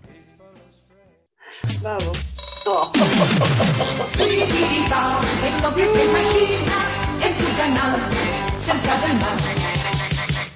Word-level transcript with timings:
People 0.08 0.46
are 0.56 0.72
strange. 0.72 1.84
Vamos. 1.84 2.18
Oh. 2.66 2.92
Piripiripao, 4.18 5.22
es 5.44 5.62
lo 5.62 5.76
que 5.76 5.86
te 5.86 6.06
imaginas 6.06 6.88
en 7.22 7.38
tu 7.38 7.58
canal 7.58 8.00
Central 8.66 9.02
del 9.02 9.20
Mar. 9.20 9.38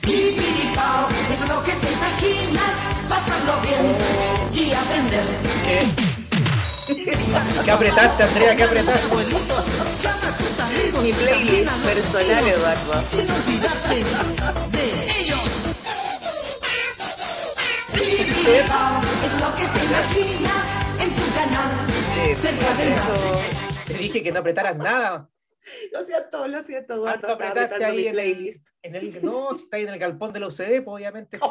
Piripiripao, 0.02 1.10
es 1.30 1.42
lo 1.48 1.64
que 1.64 1.74
te 1.74 1.92
imaginas, 1.92 2.72
pasarlo 3.10 3.62
bien 3.62 3.98
y 4.54 4.74
aprender. 4.74 5.26
¿Qué? 5.64 6.10
¿Qué 7.66 7.72
apretaste, 7.72 8.24
Andrea? 8.24 8.56
¿Qué 8.56 8.64
apretaste? 8.64 10.19
Mi 11.02 11.12
playlist 11.14 11.72
personal, 11.84 12.48
Eduardo. 12.48 12.94
De 14.72 14.86
ellos. 15.20 15.40
Es 18.46 18.68
lo 19.40 19.56
que 19.56 19.66
te 19.74 19.80
imaginas 19.86 20.66
en 21.00 21.10
tu 21.16 21.26
canal 21.34 21.72
Central 22.42 22.78
del 22.78 22.90
Mar. 22.90 23.10
Eduardo. 23.10 23.40
Te 23.88 23.94
dije 23.94 24.22
que 24.24 24.32
no 24.32 24.40
apretaras 24.40 24.78
nada. 24.78 25.30
Lo 25.94 26.02
siento, 26.04 26.48
lo 26.48 26.62
siento, 26.62 26.94
Eduardo. 26.96 27.22
¿Cuánto 27.22 27.28
Estaba 27.44 27.50
apretaste 27.50 27.86
ahí 27.86 27.98
mi 27.98 28.08
en 28.08 28.14
playlist. 28.14 28.68
el, 28.82 28.96
en 28.96 29.16
el... 29.16 29.24
No, 29.24 29.54
está 29.56 29.78
ahí 29.78 29.84
en 29.84 29.90
el 29.90 30.00
galpón 30.00 30.34
de 30.34 30.40
la 30.40 30.48
UCD, 30.48 30.84
pues 30.84 30.96
obviamente 30.96 31.40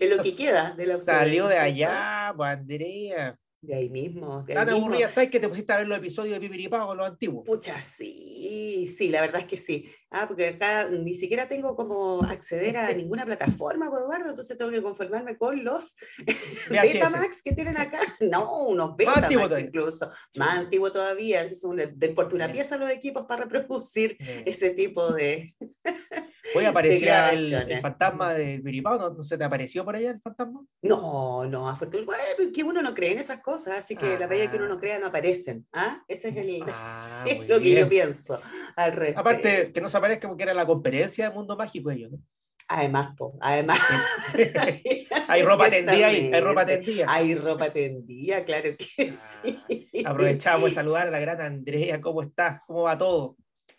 Es 0.00 0.10
lo 0.10 0.22
que 0.22 0.34
queda 0.36 0.74
de 0.76 0.86
la 0.86 0.96
UCB, 0.96 1.02
salió 1.02 1.44
¿no 1.44 1.48
de 1.50 1.58
allá, 1.58 2.32
pues 2.36 2.50
Andrea. 2.50 3.38
De 3.60 3.74
ahí 3.74 3.90
mismo. 3.90 4.42
De 4.44 4.52
ahí 4.52 4.56
Tan 4.56 4.66
mismo. 4.66 4.86
aburrida 4.86 5.08
estáis 5.08 5.30
que 5.30 5.40
te 5.40 5.48
pusiste 5.48 5.72
a 5.72 5.78
ver 5.78 5.88
los 5.88 5.98
episodios 5.98 6.34
de 6.34 6.40
Pipiripao, 6.40 6.94
los 6.94 7.08
antiguos. 7.08 7.44
Pucha, 7.44 7.80
sí, 7.82 8.86
sí, 8.88 9.08
la 9.08 9.20
verdad 9.20 9.40
es 9.40 9.46
que 9.48 9.56
sí. 9.56 9.90
Ah, 10.10 10.26
porque 10.26 10.48
acá 10.48 10.88
ni 10.88 11.12
siquiera 11.12 11.48
tengo 11.48 11.76
como 11.76 12.22
acceder 12.22 12.76
a 12.78 12.92
ninguna 12.94 13.26
plataforma, 13.26 13.90
pues, 13.90 14.02
Eduardo, 14.04 14.30
entonces 14.30 14.56
tengo 14.56 14.70
que 14.70 14.80
conformarme 14.80 15.36
con 15.36 15.62
los. 15.64 15.96
Betamax 16.70 17.42
que 17.42 17.52
tienen 17.52 17.76
acá. 17.76 18.00
No, 18.20 18.68
unos 18.68 18.96
Betamax 18.96 19.60
incluso. 19.60 20.10
Más 20.36 20.58
antiguo 20.58 20.90
todavía. 20.90 21.42
Es 21.42 21.64
un, 21.64 21.76
de 21.76 22.08
por 22.10 22.32
una 22.32 22.50
pieza 22.50 22.76
los 22.76 22.90
equipos 22.90 23.26
para 23.26 23.44
reproducir 23.48 24.16
ese 24.46 24.70
tipo 24.70 25.12
de... 25.12 25.52
Hoy 26.54 26.64
aparecía 26.64 27.30
el, 27.30 27.52
el 27.52 27.80
fantasma 27.80 28.34
de 28.34 28.56
Pipiripao, 28.56 28.98
¿no, 28.98 29.10
¿no 29.10 29.22
se 29.22 29.36
te 29.36 29.44
apareció 29.44 29.84
por 29.84 29.96
allá 29.96 30.10
el 30.10 30.20
fantasma? 30.20 30.64
No, 30.82 31.44
no, 31.44 31.68
afortunadamente, 31.68 32.36
bueno, 32.36 32.52
que 32.52 32.62
uno 32.62 32.82
no 32.82 32.94
cree 32.94 33.12
en 33.12 33.18
esas 33.18 33.40
cosas, 33.40 33.78
así 33.78 33.96
que 33.96 34.18
la 34.18 34.26
medida 34.26 34.50
que 34.50 34.56
uno 34.56 34.68
no 34.68 34.78
crea 34.78 34.98
no 34.98 35.06
aparecen. 35.08 35.66
¿ah? 35.72 36.02
Ese 36.08 36.28
es, 36.28 36.36
el, 36.36 36.64
Ah, 36.68 37.24
es 37.26 37.36
muy 37.38 37.46
lo 37.46 37.60
que 37.60 37.74
yo 37.74 37.88
pienso 37.88 38.40
al 38.76 38.92
respecto. 38.92 39.20
Aparte, 39.20 39.72
que 39.72 39.80
no 39.80 39.88
se 39.88 39.98
aparezca 39.98 40.28
porque 40.28 40.44
era 40.44 40.54
la 40.54 40.66
conferencia 40.66 41.28
de 41.28 41.34
Mundo 41.34 41.56
Mágico 41.56 41.90
ellos, 41.90 42.12
¿no? 42.12 42.18
Además, 42.70 43.14
po, 43.16 43.38
además. 43.40 43.78
Hay 45.28 45.42
ropa 45.42 45.70
tendida 45.70 46.06
ahí, 46.06 46.30
hay 46.32 46.40
ropa 46.40 46.66
tendida. 46.66 47.06
Hay 47.08 47.34
ropa 47.34 47.72
tendida, 47.72 48.44
claro 48.44 48.76
que 48.76 49.10
Ah, 49.10 49.12
sí. 49.12 50.04
Aprovechamos 50.04 50.64
de 50.64 50.70
saludar 50.74 51.08
a 51.08 51.10
la 51.10 51.18
gran 51.18 51.40
Andrea, 51.40 52.00
¿cómo 52.00 52.22
estás? 52.22 52.60
¿Cómo 52.66 52.82
va 52.82 52.96
todo? 52.98 53.36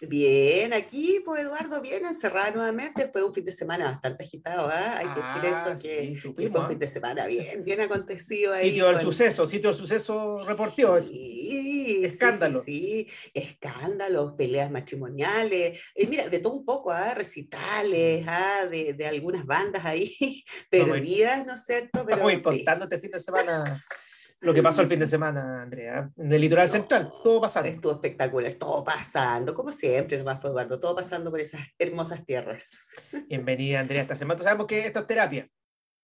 Bien, 0.07 0.71
aquí, 0.73 1.21
pues 1.25 1.41
Eduardo, 1.41 1.81
bien 1.81 2.05
encerrada 2.05 2.51
nuevamente 2.51 3.01
después 3.01 3.21
de 3.21 3.27
un 3.27 3.33
fin 3.33 3.43
de 3.43 3.51
semana 3.51 3.83
bastante 3.83 4.23
agitado, 4.23 4.69
¿ah? 4.71 4.97
Hay 4.99 5.07
que 5.09 5.19
decir 5.19 5.41
Ah, 5.43 5.49
eso, 5.73 5.81
que, 5.83 6.01
sí, 6.01 6.09
que 6.13 6.15
supimos, 6.15 6.51
fue 6.51 6.59
un 6.61 6.65
¿ah? 6.65 6.69
fin 6.69 6.79
de 6.79 6.87
semana 6.87 7.25
bien, 7.27 7.63
bien 7.65 7.81
acontecido 7.81 8.53
ahí. 8.53 8.69
Sitio 8.69 8.85
del 8.85 8.93
con- 8.95 9.03
suceso, 9.03 9.45
sitio 9.45 9.69
del 9.71 9.77
suceso 9.77 10.45
reportió. 10.45 10.95
eso. 10.95 11.09
Sí, 11.09 11.99
Escándalo. 12.05 12.61
Sí, 12.61 13.07
sí, 13.13 13.31
escándalos, 13.33 14.33
peleas 14.37 14.71
matrimoniales, 14.71 15.81
eh, 15.93 16.07
mira, 16.07 16.29
de 16.29 16.39
todo 16.39 16.53
un 16.53 16.63
poco, 16.65 16.91
¿ah? 16.91 17.13
recitales, 17.13 18.23
¿ah? 18.25 18.67
de, 18.71 18.93
de 18.93 19.05
algunas 19.05 19.45
bandas 19.45 19.83
ahí 19.83 20.15
perdidas, 20.69 21.45
¿no 21.45 21.55
es 21.55 21.65
cierto? 21.65 22.05
Pero 22.05 22.17
Vamos 22.19 22.31
a 22.31 22.35
ir 22.35 22.41
contando 22.43 22.85
este 22.85 22.99
fin 22.99 23.11
de 23.11 23.19
semana 23.19 23.83
lo 24.41 24.53
que 24.53 24.63
pasó 24.63 24.81
el 24.81 24.87
fin 24.87 24.99
de 24.99 25.07
semana, 25.07 25.61
Andrea, 25.61 26.09
en 26.15 26.31
el 26.31 26.41
litoral 26.41 26.67
No, 26.67 26.71
central, 26.71 27.13
todo 27.23 27.41
pasando. 27.41 27.69
Estuvo 27.69 27.91
espectacular, 27.93 28.53
todo 28.53 28.83
pasando, 28.83 29.53
como 29.53 29.71
siempre, 29.71 30.17
nomás, 30.17 30.39
pues, 30.39 30.51
Eduardo, 30.51 30.79
todo 30.79 30.95
pasando 30.95 31.29
por 31.29 31.39
esas 31.41 31.61
hermosas 31.77 32.25
tierras. 32.25 32.95
Bienvenida, 33.27 33.81
Andrea, 33.81 34.01
esta 34.01 34.15
semana. 34.15 34.41
Sabemos 34.41 34.65
que 34.67 34.87
esto 34.87 34.99
es 34.99 35.07
terapia. 35.07 35.49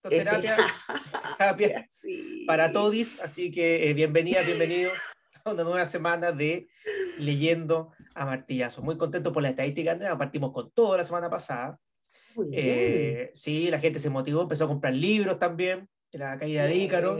Esto 0.03 0.09
es 0.09 0.23
terapia, 0.23 0.57
terapia 1.37 1.87
Sí. 1.89 2.43
para 2.45 2.71
todos, 2.71 3.19
así 3.23 3.51
que 3.51 3.89
eh, 3.89 3.93
bienvenidas, 3.93 4.45
bienvenidos 4.45 4.97
a 5.43 5.51
una 5.51 5.63
nueva 5.63 5.85
semana 5.85 6.31
de 6.31 6.67
Leyendo 7.17 7.91
a 8.13 8.25
Martillazo. 8.25 8.81
Muy 8.81 8.97
contento 8.97 9.31
por 9.31 9.43
la 9.43 9.49
estadística, 9.49 9.91
Andrea. 9.91 10.17
Partimos 10.17 10.51
con 10.51 10.71
todo 10.71 10.97
la 10.97 11.03
semana 11.03 11.29
pasada. 11.29 11.79
Eh, 12.51 13.31
sí, 13.33 13.69
la 13.69 13.79
gente 13.79 13.99
se 13.99 14.09
motivó, 14.09 14.41
empezó 14.41 14.65
a 14.65 14.67
comprar 14.67 14.93
libros 14.93 15.39
también, 15.39 15.87
la 16.17 16.37
caída 16.37 16.65
de 16.65 16.75
Ícaro. 16.75 17.17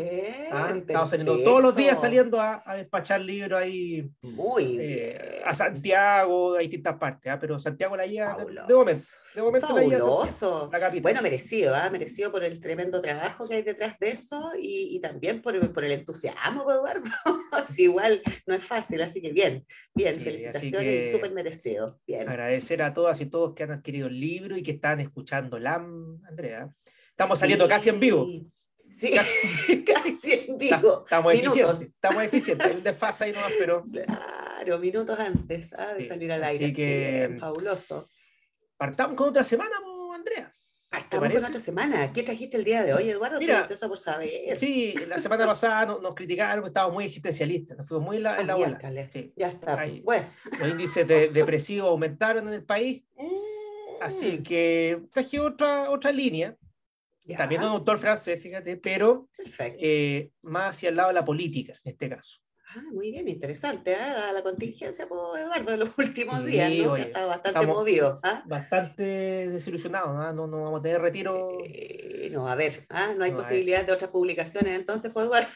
Ah, 0.52 0.74
estamos 0.76 1.10
saliendo 1.10 1.38
todos 1.44 1.62
los 1.62 1.76
días 1.76 2.00
saliendo 2.00 2.40
a, 2.40 2.64
a 2.66 2.76
despachar 2.76 3.22
libros 3.22 3.60
ahí 3.60 4.10
Muy 4.22 4.78
eh, 4.80 5.42
a 5.46 5.54
Santiago, 5.54 6.56
a 6.56 6.60
distintas 6.60 6.96
partes, 6.96 7.32
¿ah? 7.32 7.38
pero 7.40 7.60
Santiago 7.60 7.96
la 7.96 8.06
guía 8.06 8.36
de, 8.36 8.74
momento, 8.74 9.02
de 9.36 9.42
momento 9.42 9.68
la 9.68 9.76
Fabuloso. 9.76 10.70
la. 10.72 11.02
Bueno, 11.02 11.22
merecido, 11.22 11.76
¿ah? 11.76 11.90
merecido 11.90 12.32
por 12.32 12.44
el 12.44 12.60
tremendo 12.60 13.02
trabajo 13.02 13.48
que 13.48 13.56
hay 13.56 13.62
detrás 13.64 13.98
de 14.00 14.10
eso 14.10 14.52
y, 14.60 14.96
y 14.96 15.00
también 15.00 15.42
por, 15.42 15.74
por 15.74 15.86
el 15.86 15.92
entusiasmo, 15.92 16.64
pues, 16.64 16.78
Eduardo. 16.78 17.04
Igual 17.78 18.22
no 18.48 18.56
es 18.56 18.64
fácil, 18.64 19.02
así 19.02 19.22
que 19.22 19.32
bien, 19.32 19.66
bien, 19.94 20.16
Sí, 20.16 20.22
felicitaciones 20.22 21.08
y 21.08 21.12
súper 21.12 21.32
merecido. 21.32 22.00
Bien. 22.08 22.28
Agradecer 22.28 22.82
a 22.82 22.94
todas 22.94 23.20
y 23.22 23.26
todos 23.26 23.54
que 23.54 23.64
han 23.64 23.72
adquirido 23.72 24.08
el 24.08 24.20
libro 24.20 24.58
y 24.58 24.64
que 24.64 24.72
están 24.72 25.00
escuchando 25.00 25.60
LAM, 25.60 26.22
Andrea. 26.28 26.70
Estamos 27.10 27.40
saliendo 27.40 27.68
casi 27.68 27.90
en 27.90 28.00
vivo. 28.00 28.28
Sí, 28.98 29.12
casi 29.86 30.32
en 30.34 30.62
Está- 30.62 30.78
vivo. 30.78 31.04
Estamos 31.04 31.34
Minutos. 31.34 31.58
eficientes, 31.58 31.82
estamos 31.82 32.24
eficientes. 32.24 32.68
Hay 32.68 32.76
un 32.76 32.84
desfase 32.84 33.24
ahí 33.26 33.32
nomás, 33.34 33.52
pero 33.60 33.84
Claro, 33.92 34.80
minutos 34.80 35.20
antes 35.20 35.74
¿ah? 35.78 35.94
de 35.94 36.04
Sí, 36.04 36.10
salir 36.10 36.32
al 36.32 36.44
aire. 36.44 36.68
así 36.68 36.76
que 36.76 36.86
que- 36.86 37.28
bien, 37.28 37.38
fabuloso. 37.40 38.08
partamos 38.78 39.16
con 39.18 39.30
otra 39.30 39.44
semana, 39.44 39.72
Andrea. 40.14 40.52
Partamos 40.90 41.30
con 41.30 41.44
otra 41.46 41.60
semana. 41.60 42.14
¿Qué 42.14 42.24
trajiste 42.24 42.56
el 42.56 42.64
día 42.64 42.84
de 42.86 42.94
hoy, 42.94 43.10
Eduardo? 43.10 43.36
Estoy 43.36 43.48
Mira, 43.48 43.60
ansiosa 43.60 43.88
por 43.90 43.98
saber. 43.98 44.58
Sí, 44.58 44.96
la 45.10 45.18
semana 45.18 45.46
pasada 45.46 45.86
nos, 45.88 46.02
nos 46.02 46.16
criticaron 46.16 46.66
estábamos 46.66 46.94
muy 46.96 47.04
existencialistas, 47.06 47.78
nos 47.78 47.88
fuimos 47.90 48.06
muy 48.06 48.18
en 48.18 48.24
la, 48.24 48.40
en 48.40 48.48
la 48.48 48.54
Ah, 48.54 48.56
bola. 48.56 48.80
Sí. 49.12 49.34
Ya 49.36 49.50
está. 49.50 49.78
Ahí. 49.78 50.00
Bueno. 50.02 50.30
Los 50.58 50.70
índices 50.70 51.06
de- 51.06 51.28
depresivos 51.30 51.90
aumentaron 51.90 52.48
en 52.48 52.54
el 52.54 52.64
país, 52.64 53.04
así 54.00 54.42
que 54.44 55.02
traje 55.12 55.40
otra, 55.42 55.90
otra 55.90 56.14
línea, 56.14 56.56
Ya, 57.26 57.38
también 57.38 57.62
un 57.62 57.70
autor 57.70 57.98
francés, 57.98 58.42
fíjate, 58.42 58.78
pero 58.78 59.30
eh, 59.60 60.30
más 60.44 60.76
hacia 60.76 60.90
el 60.90 60.96
lado 60.96 61.10
de 61.10 61.16
la 61.16 61.26
política, 61.26 61.74
en 61.84 61.92
este 61.92 62.08
caso. 62.10 62.38
Ah, 62.76 62.82
muy 62.92 63.10
bien, 63.12 63.28
interesante. 63.28 63.96
¿ah? 63.96 64.32
La 64.34 64.44
contingencia, 64.44 65.08
pues, 65.08 65.22
Eduardo, 65.42 65.74
en 65.74 65.80
los 65.80 65.90
últimos 65.98 66.42
Sí, 66.42 66.48
días, 66.52 66.72
¿no? 66.86 66.92
oye, 66.94 67.04
está 67.04 67.26
bastante 67.26 67.66
movido. 67.66 68.20
¿ah? 68.24 68.44
Bastante 68.46 69.04
desilusionados, 69.50 70.10
¿ah? 70.20 70.34
no, 70.34 70.46
no 70.46 70.64
vamos 70.64 70.80
a 70.80 70.84
tener 70.84 71.02
retiro 71.02 71.58
Eh, 71.64 72.30
no, 72.32 72.48
a 72.48 72.56
ver, 72.56 72.86
¿ah? 72.90 73.14
no 73.18 73.24
hay 73.24 73.32
No 73.32 73.38
posibilidad 73.38 73.86
de 73.86 73.92
otras 73.94 74.12
publicaciones, 74.12 74.78
entonces, 74.78 75.12
pues, 75.14 75.26
Eduardo, 75.26 75.48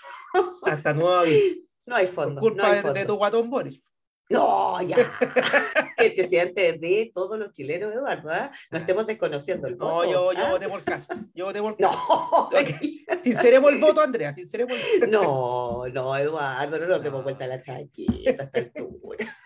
hasta 0.63 0.93
nuevo 0.93 1.13
aviso. 1.15 1.55
no 1.85 1.95
hay 1.95 2.05
Por 2.07 2.15
fondo. 2.15 2.41
culpa 2.41 2.63
no, 2.63 2.69
hay 2.73 2.81
de, 2.81 2.99
de 2.99 3.05
tu 3.05 3.15
guatón 3.15 3.49
Boris. 3.49 3.81
No, 4.29 4.79
ya. 4.83 4.95
el 5.97 6.13
presidente 6.13 6.73
de 6.73 7.11
todos 7.13 7.39
los 7.39 7.51
chilenos, 7.51 7.91
Eduardo, 7.93 8.29
¿ah? 8.31 8.51
No 8.71 8.77
estemos 8.77 9.07
desconociendo 9.07 9.67
el 9.67 9.75
No, 9.77 9.85
voto. 9.95 10.11
yo, 10.11 10.33
yo 10.33 10.45
¿ah? 10.45 10.51
voté 10.51 10.67
por 10.69 10.83
casa. 10.83 11.25
Yo 11.33 11.45
voté 11.45 11.59
por 11.61 11.75
No, 11.79 12.49
Sinceremos 13.23 13.71
el 13.73 13.79
voto, 13.79 14.01
Andrea, 14.01 14.33
sinceremos 14.33 14.77
el 15.01 15.09
no, 15.09 15.87
no, 15.87 16.15
Eduardo, 16.15 16.77
no 16.77 16.87
nos 16.87 17.01
demos 17.03 17.19
No. 17.19 17.23
vuelta 17.23 17.45
a 17.45 17.47
la 17.47 17.59
chaqueta 17.59 18.43
a 18.43 18.59
esta 18.59 18.59
altura. 18.79 19.37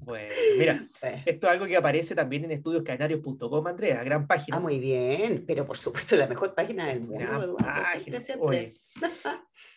Bueno, 0.00 0.34
mira, 0.58 0.86
Bueno. 1.00 1.22
esto 1.24 1.46
es 1.46 1.52
algo 1.52 1.64
que 1.66 1.76
aparece 1.78 2.14
también 2.14 2.44
en 2.44 2.50
estudioscanarios.com, 2.52 3.66
Andrea, 3.66 4.02
gran 4.04 4.26
página. 4.26 4.58
Ah, 4.58 4.60
muy 4.60 4.78
bien, 4.78 5.44
pero 5.46 5.64
por 5.66 5.78
supuesto 5.78 6.14
la 6.16 6.26
mejor 6.26 6.54
página 6.54 6.86
del 6.88 7.00
mundo, 7.00 7.24
Eduardo, 7.24 7.56
página. 7.56 8.20
siempre, 8.20 8.20
siempre. 8.20 8.46
Oye, 8.46 8.74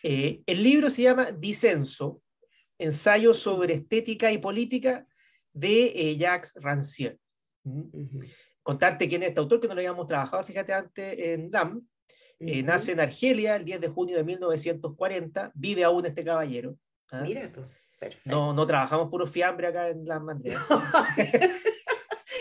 eh, 0.02 0.42
el 0.44 0.62
libro 0.62 0.90
se 0.90 1.02
llama 1.02 1.30
Disenso, 1.32 2.20
ensayo 2.78 3.34
sobre 3.34 3.74
estética 3.74 4.30
y 4.32 4.38
política 4.38 5.06
de 5.52 5.92
eh, 5.94 6.16
Jacques 6.16 6.54
Rancière. 6.56 7.18
¿Mm? 7.64 8.18
Contarte 8.62 9.08
quién 9.08 9.22
es 9.22 9.30
este 9.30 9.40
autor, 9.40 9.60
que 9.60 9.68
no 9.68 9.74
lo 9.74 9.80
habíamos 9.80 10.06
trabajado, 10.06 10.42
fíjate, 10.42 10.72
antes 10.72 11.18
en 11.18 11.50
DAM. 11.50 11.86
Eh, 12.40 12.62
nace 12.62 12.92
en 12.92 13.00
Argelia 13.00 13.56
el 13.56 13.64
10 13.64 13.80
de 13.80 13.88
junio 13.88 14.16
de 14.16 14.22
1940, 14.22 15.50
vive 15.54 15.82
aún 15.82 16.06
este 16.06 16.24
caballero. 16.24 16.76
¿ah? 17.10 17.20
Mira 17.20 17.50
tú, 17.50 17.62
perfecto. 17.98 18.30
No, 18.30 18.52
no 18.52 18.64
trabajamos 18.64 19.08
puro 19.10 19.26
fiambre 19.26 19.66
acá 19.66 19.88
en 19.88 20.04
la 20.04 20.16
Andrea. 20.16 20.58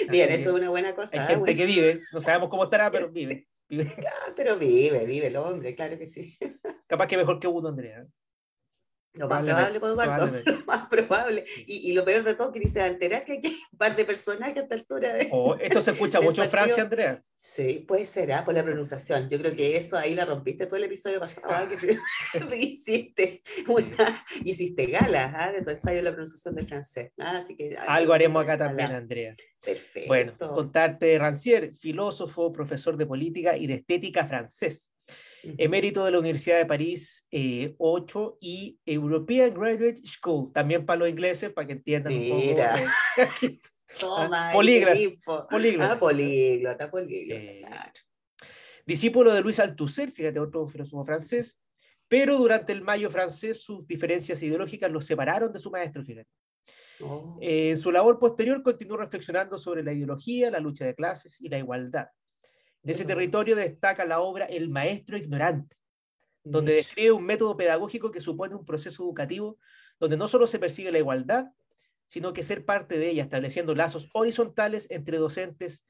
Bien, 0.10 0.32
eso 0.32 0.50
es 0.50 0.56
una 0.56 0.70
buena 0.70 0.94
cosa. 0.94 1.10
Hay 1.14 1.20
¿eh? 1.20 1.28
gente 1.28 1.40
Bueno, 1.40 1.58
que 1.58 1.66
vive, 1.66 2.00
no 2.14 2.22
sabemos 2.22 2.50
cómo 2.50 2.66
estará, 2.66 2.90
Sí. 2.90 2.92
pero 2.92 3.10
vive. 3.10 3.48
vive. 3.68 3.96
ah, 4.08 4.34
pero 4.36 4.58
vive, 4.58 5.06
vive 5.06 5.28
el 5.28 5.36
hombre, 5.38 5.74
claro 5.76 5.98
que 5.98 6.06
sí. 6.06 6.38
Capaz 6.86 7.08
que 7.08 7.18
mejor 7.18 7.40
que 7.40 7.48
uno, 7.48 7.70
Andrea. 7.70 8.06
Lo 9.18 9.28
más 9.28 9.44
probable, 9.44 9.80
pues, 9.80 9.94
Eduardo, 9.94 10.42
lo 10.46 10.66
más 10.66 10.88
probable. 10.88 11.44
Y, 11.66 11.90
y 11.90 11.94
lo 11.94 12.06
peor 12.06 12.24
de 12.24 12.36
todo, 12.36 12.52
que 12.52 12.60
ni 12.60 12.68
se 12.68 12.80
va 12.80 12.86
a 12.86 12.90
enterar 12.90 13.26
que 13.26 13.34
aquí 13.34 13.48
hay 13.48 13.58
un 13.72 13.78
par 13.78 13.96
de 13.96 14.06
personajes 14.06 14.58
a 14.58 14.60
esta 14.62 14.76
altura 14.76 15.14
de... 15.14 15.30
O 15.32 15.56
esto 15.56 15.82
se 15.82 15.92
escucha 15.92 16.22
mucho 16.22 16.44
en 16.44 16.50
Francia. 16.50 16.84
Andrea. 16.84 17.24
Sí, 17.36 17.86
puede 17.88 18.06
ser, 18.06 18.32
¿ah? 18.34 18.44
por 18.44 18.54
la 18.54 18.64
pronunciación. 18.64 19.30
Yo 19.30 19.38
creo 19.38 19.56
que 19.56 19.78
eso 19.78 19.98
ahí 19.98 20.16
la 20.16 20.26
rompiste 20.26 20.66
todo 20.66 20.78
el 20.78 20.86
episodio 20.86 21.20
pasado, 21.20 21.48
¿ah? 21.50 21.68
que 21.68 21.98
hiciste, 22.58 23.42
una, 23.68 24.24
hiciste 24.44 24.86
gala 24.88 25.34
¿ah? 25.36 25.52
de 25.52 25.62
tu 25.62 25.70
ensayo 25.70 25.98
de 25.98 26.04
la 26.04 26.12
pronunciación 26.12 26.56
del 26.56 26.68
francés. 26.68 27.12
¿ah? 27.20 27.38
Así 27.38 27.56
que, 27.56 27.76
Algo 27.88 28.14
haremos 28.14 28.44
acá 28.44 28.58
también, 28.58 28.92
Andrea. 28.92 29.36
Perfecto. 29.64 30.08
Bueno, 30.08 30.34
contarte 30.54 31.18
Rancière, 31.20 31.74
filósofo, 31.74 32.52
profesor 32.52 32.98
de 32.98 33.06
política 33.06 33.58
y 33.58 33.68
de 33.68 33.76
estética 33.76 34.26
francés, 34.26 34.92
Emérito 35.44 36.04
de 36.04 36.12
la 36.12 36.20
Universidad 36.20 36.58
de 36.58 36.66
París 36.66 37.28
eh, 37.32 37.76
8 37.78 38.38
y 38.42 38.80
European 38.86 39.54
Graduate 39.54 40.02
School, 40.06 40.52
también 40.52 40.86
para 40.86 41.00
los 41.00 41.10
ingleses, 41.10 41.52
para 41.52 41.68
que 41.68 41.74
entiendan 41.74 42.14
un 42.14 42.30
poco. 42.30 42.42
Mira. 42.42 42.82
eh, 42.82 43.60
Toma, 44.00 44.52
políglota, 44.52 45.48
políglota. 45.50 45.92
Ah, 45.94 46.00
políglota, 46.00 46.92
políglota, 46.92 47.42
Eh, 47.42 47.62
claro. 47.66 47.92
discípulo 48.86 49.34
de 49.34 49.42
Luis 49.42 49.60
Althusser, 49.60 50.12
fíjate, 50.12 50.40
otro 50.40 50.68
filósofo 50.68 51.06
francés, 51.06 51.60
pero 52.08 52.38
durante 52.38 52.74
el 52.74 52.82
Mayo 52.82 53.10
francés 53.10 53.62
sus 53.62 53.88
diferencias 53.88 54.42
ideológicas 54.44 54.92
los 54.92 55.06
separaron 55.06 55.52
de 55.52 55.60
su 55.60 55.72
maestro, 55.72 56.04
fíjate. 56.04 56.30
Oh, 57.00 57.38
Eh, 57.42 57.70
en 57.72 57.78
su 57.78 57.92
labor 57.92 58.20
posterior 58.20 58.62
continuó 58.64 58.98
reflexionando 58.98 59.58
sobre 59.58 59.84
la 59.84 59.94
ideología, 59.94 60.52
la 60.52 60.60
lucha 60.60 60.86
de 60.86 60.96
clases 60.96 61.40
y 61.40 61.48
la 61.50 61.58
igualdad. 61.58 62.08
De 62.88 62.94
ese 62.94 63.04
territorio 63.04 63.58
destaca 63.58 64.06
la 64.06 64.22
obra 64.22 64.46
El 64.46 64.70
maestro 64.70 65.18
ignorante, 65.18 65.76
donde 66.46 66.74
describe 66.74 67.12
un 67.12 67.26
método 67.26 67.58
pedagógico 67.58 68.12
que 68.12 68.22
supone 68.22 68.56
un 68.56 68.64
proceso 68.64 69.04
educativo 69.04 69.58
donde 70.00 70.16
no 70.16 70.30
solo 70.30 70.48
se 70.48 70.58
persigue 70.58 70.94
la 70.94 71.00
igualdad, 71.00 71.48
sino 72.06 72.32
que 72.32 72.44
ser 72.44 72.64
parte 72.64 72.98
de 72.98 73.10
ella, 73.10 73.24
estableciendo 73.24 73.76
lazos 73.76 74.08
horizontales 74.14 74.88
entre 74.90 75.18
docentes 75.18 75.86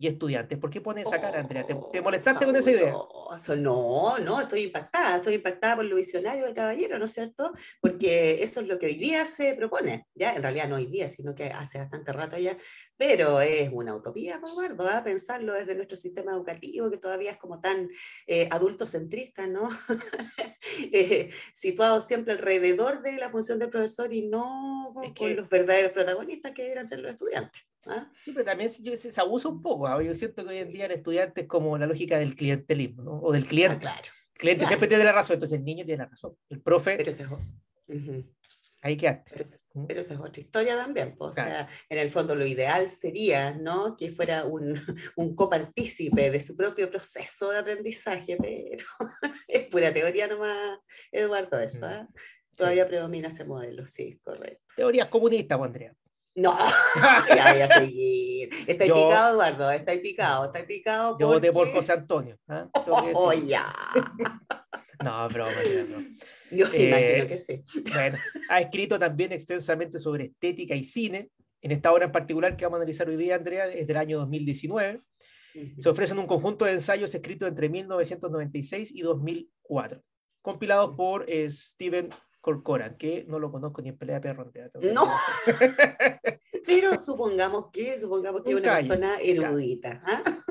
y 0.00 0.06
estudiantes. 0.06 0.58
¿Por 0.58 0.70
qué 0.70 0.80
pones 0.80 1.06
esa 1.06 1.20
cara, 1.20 1.40
Andrea? 1.40 1.66
¿Te, 1.66 1.74
te 1.92 2.00
Oh, 2.00 2.02
molestaste 2.02 2.46
con 2.46 2.56
esa 2.56 2.70
idea? 2.70 2.94
No, 3.58 4.18
no, 4.18 4.40
estoy 4.40 4.62
impactada, 4.62 5.16
estoy 5.16 5.34
impactada 5.34 5.76
por 5.76 5.84
lo 5.84 5.96
visionario 5.96 6.46
del 6.46 6.54
caballero, 6.54 6.98
¿no 6.98 7.04
es 7.04 7.12
cierto? 7.12 7.52
Porque 7.82 8.42
eso 8.42 8.60
es 8.60 8.66
lo 8.66 8.78
que 8.78 8.86
hoy 8.86 8.94
día 8.94 9.26
se 9.26 9.52
propone, 9.54 10.06
ya, 10.14 10.32
en 10.34 10.42
realidad 10.42 10.68
no 10.70 10.76
hoy 10.76 10.86
día, 10.86 11.06
sino 11.06 11.34
que 11.34 11.44
hace 11.50 11.76
bastante 11.78 12.14
rato 12.14 12.38
ya, 12.38 12.56
pero 12.96 13.42
es 13.42 13.68
una 13.70 13.94
utopía, 13.94 14.40
Eduardo, 14.42 14.88
¿ah? 14.88 15.04
pensarlo 15.04 15.52
desde 15.52 15.74
nuestro 15.74 15.98
sistema 15.98 16.32
educativo, 16.32 16.90
que 16.90 16.96
todavía 16.96 17.32
es 17.32 17.36
como 17.36 17.60
tan 17.60 17.90
eh, 18.26 18.48
adultocentrista, 18.50 19.46
¿no? 19.46 19.68
Eh, 20.92 21.30
situado 21.54 22.00
siempre 22.00 22.32
alrededor 22.34 23.02
de 23.02 23.12
la 23.16 23.30
función 23.30 23.58
del 23.58 23.70
profesor 23.70 24.12
y 24.12 24.28
no 24.28 24.90
con, 24.94 25.04
Es 25.04 25.12
con 25.14 25.28
que- 25.28 25.34
los 25.34 25.48
verdaderos 25.48 25.92
protagonistas 25.92 26.52
que 26.52 26.62
deberían 26.62 26.86
ser 26.86 26.98
los 27.00 27.12
estudiantes. 27.12 27.62
¿Ah? 27.86 28.10
Sí, 28.14 28.32
pero 28.32 28.44
también 28.44 28.70
se, 28.70 28.96
se- 28.96 29.10
se 29.10 29.20
abusa 29.20 29.48
un 29.48 29.62
poco. 29.62 29.86
¿ah? 29.86 30.02
Yo 30.02 30.14
siento 30.14 30.42
que 30.44 30.50
hoy 30.50 30.58
en 30.58 30.72
día 30.72 30.86
el 30.86 30.92
estudiante 30.92 31.42
es 31.42 31.46
como 31.46 31.76
la 31.78 31.86
lógica 31.86 32.18
del 32.18 32.34
clientelismo, 32.34 33.02
¿no? 33.02 33.20
O 33.20 33.32
del 33.32 33.44
Ah, 33.44 33.48
cliente. 33.48 33.78
claro, 33.80 34.02
El 34.34 34.38
cliente 34.38 34.58
claro. 34.60 34.68
siempre 34.68 34.88
tiene 34.88 35.04
la 35.04 35.12
razón, 35.12 35.34
entonces 35.34 35.58
el 35.58 35.64
niño 35.64 35.84
tiene 35.84 36.04
la 36.04 36.10
razón. 36.10 36.36
El 36.48 36.60
profe, 36.62 36.96
pero 36.96 37.10
ese 37.10 37.22
es 37.24 37.28
ahí 38.82 38.96
quedaste. 38.96 39.30
Pero, 39.34 39.44
¿Mm? 39.74 39.86
pero 39.86 40.00
esa 40.00 40.14
es 40.14 40.20
otra 40.20 40.40
historia 40.40 40.76
también. 40.76 41.14
pues, 41.16 41.30
O 41.30 41.32
sea, 41.34 41.68
en 41.88 41.98
el 41.98 42.10
fondo 42.10 42.34
lo 42.34 42.46
ideal 42.46 42.88
sería 42.90 43.52
¿no? 43.52 43.94
que 43.96 44.10
fuera 44.10 44.44
un, 44.46 44.80
un 45.16 45.34
copartícipe 45.34 46.30
de 46.30 46.40
su 46.40 46.56
propio 46.56 46.90
proceso 46.90 47.50
de 47.50 47.58
aprendizaje, 47.58 48.36
pero 48.40 48.84
es 49.48 49.66
pura 49.68 49.92
teoría 49.92 50.26
nomás, 50.28 50.78
Eduardo, 51.12 51.58
eso. 51.60 51.80
Mm. 51.86 51.90
¿ah? 51.90 52.08
Todavía 52.56 52.86
predomina 52.86 53.28
ese 53.28 53.44
modelo, 53.44 53.86
sí, 53.86 54.18
correcto. 54.24 54.64
Teorías 54.76 55.08
comunistas, 55.08 55.60
Andrea. 55.60 55.94
No, 56.40 56.56
ya 57.36 57.52
voy 57.52 57.62
a 57.62 57.68
seguir. 57.68 58.50
Está 58.66 58.86
Yo- 58.86 58.94
picado, 58.94 59.32
Eduardo, 59.34 59.70
está 59.70 59.92
picado, 60.00 60.44
está 60.46 60.66
picado. 60.66 61.16
Yo 61.18 61.26
voté 61.26 61.52
por 61.52 61.70
José 61.72 61.92
Antonio. 61.92 62.38
¿ah? 62.48 62.68
Oh, 63.14 63.32
ya. 63.32 63.72
No, 65.02 65.26
broma, 65.30 65.50
no. 65.88 65.98
Yo 66.50 66.66
Eh, 66.74 66.84
imagino 66.88 67.26
que 67.26 67.38
sí. 67.38 67.64
Bueno, 67.94 68.18
ha 68.50 68.60
escrito 68.60 68.98
también 68.98 69.32
extensamente 69.32 69.98
sobre 69.98 70.24
estética 70.24 70.74
y 70.74 70.84
cine. 70.84 71.30
En 71.62 71.72
esta 71.72 71.90
obra 71.90 72.04
en 72.04 72.12
particular 72.12 72.54
que 72.54 72.66
vamos 72.66 72.76
a 72.76 72.82
analizar 72.82 73.08
hoy 73.08 73.16
día, 73.16 73.36
Andrea, 73.36 73.66
es 73.68 73.86
del 73.86 73.96
año 73.96 74.18
2019. 74.18 75.00
Se 75.78 75.88
ofrecen 75.88 76.18
un 76.18 76.26
conjunto 76.26 76.66
de 76.66 76.72
ensayos 76.72 77.14
escritos 77.14 77.48
entre 77.48 77.70
1996 77.70 78.92
y 78.94 79.00
2004, 79.00 80.02
compilados 80.42 80.94
por 80.94 81.24
eh, 81.30 81.50
Steven 81.50 82.10
Corcoran, 82.40 82.96
que 82.96 83.24
no 83.28 83.38
lo 83.38 83.50
conozco 83.50 83.82
ni 83.82 83.90
en 83.90 83.98
pelea 83.98 84.16
de 84.16 84.20
perro. 84.22 84.50
No. 84.94 85.06
Pero 86.66 86.98
supongamos 86.98 87.66
que, 87.72 87.98
supongamos 87.98 88.42
que 88.42 88.50
es 88.50 88.56
Un 88.56 88.62
una 88.62 88.74
persona 88.76 89.18
erudita. 89.20 90.02
¿ah? 90.04 90.22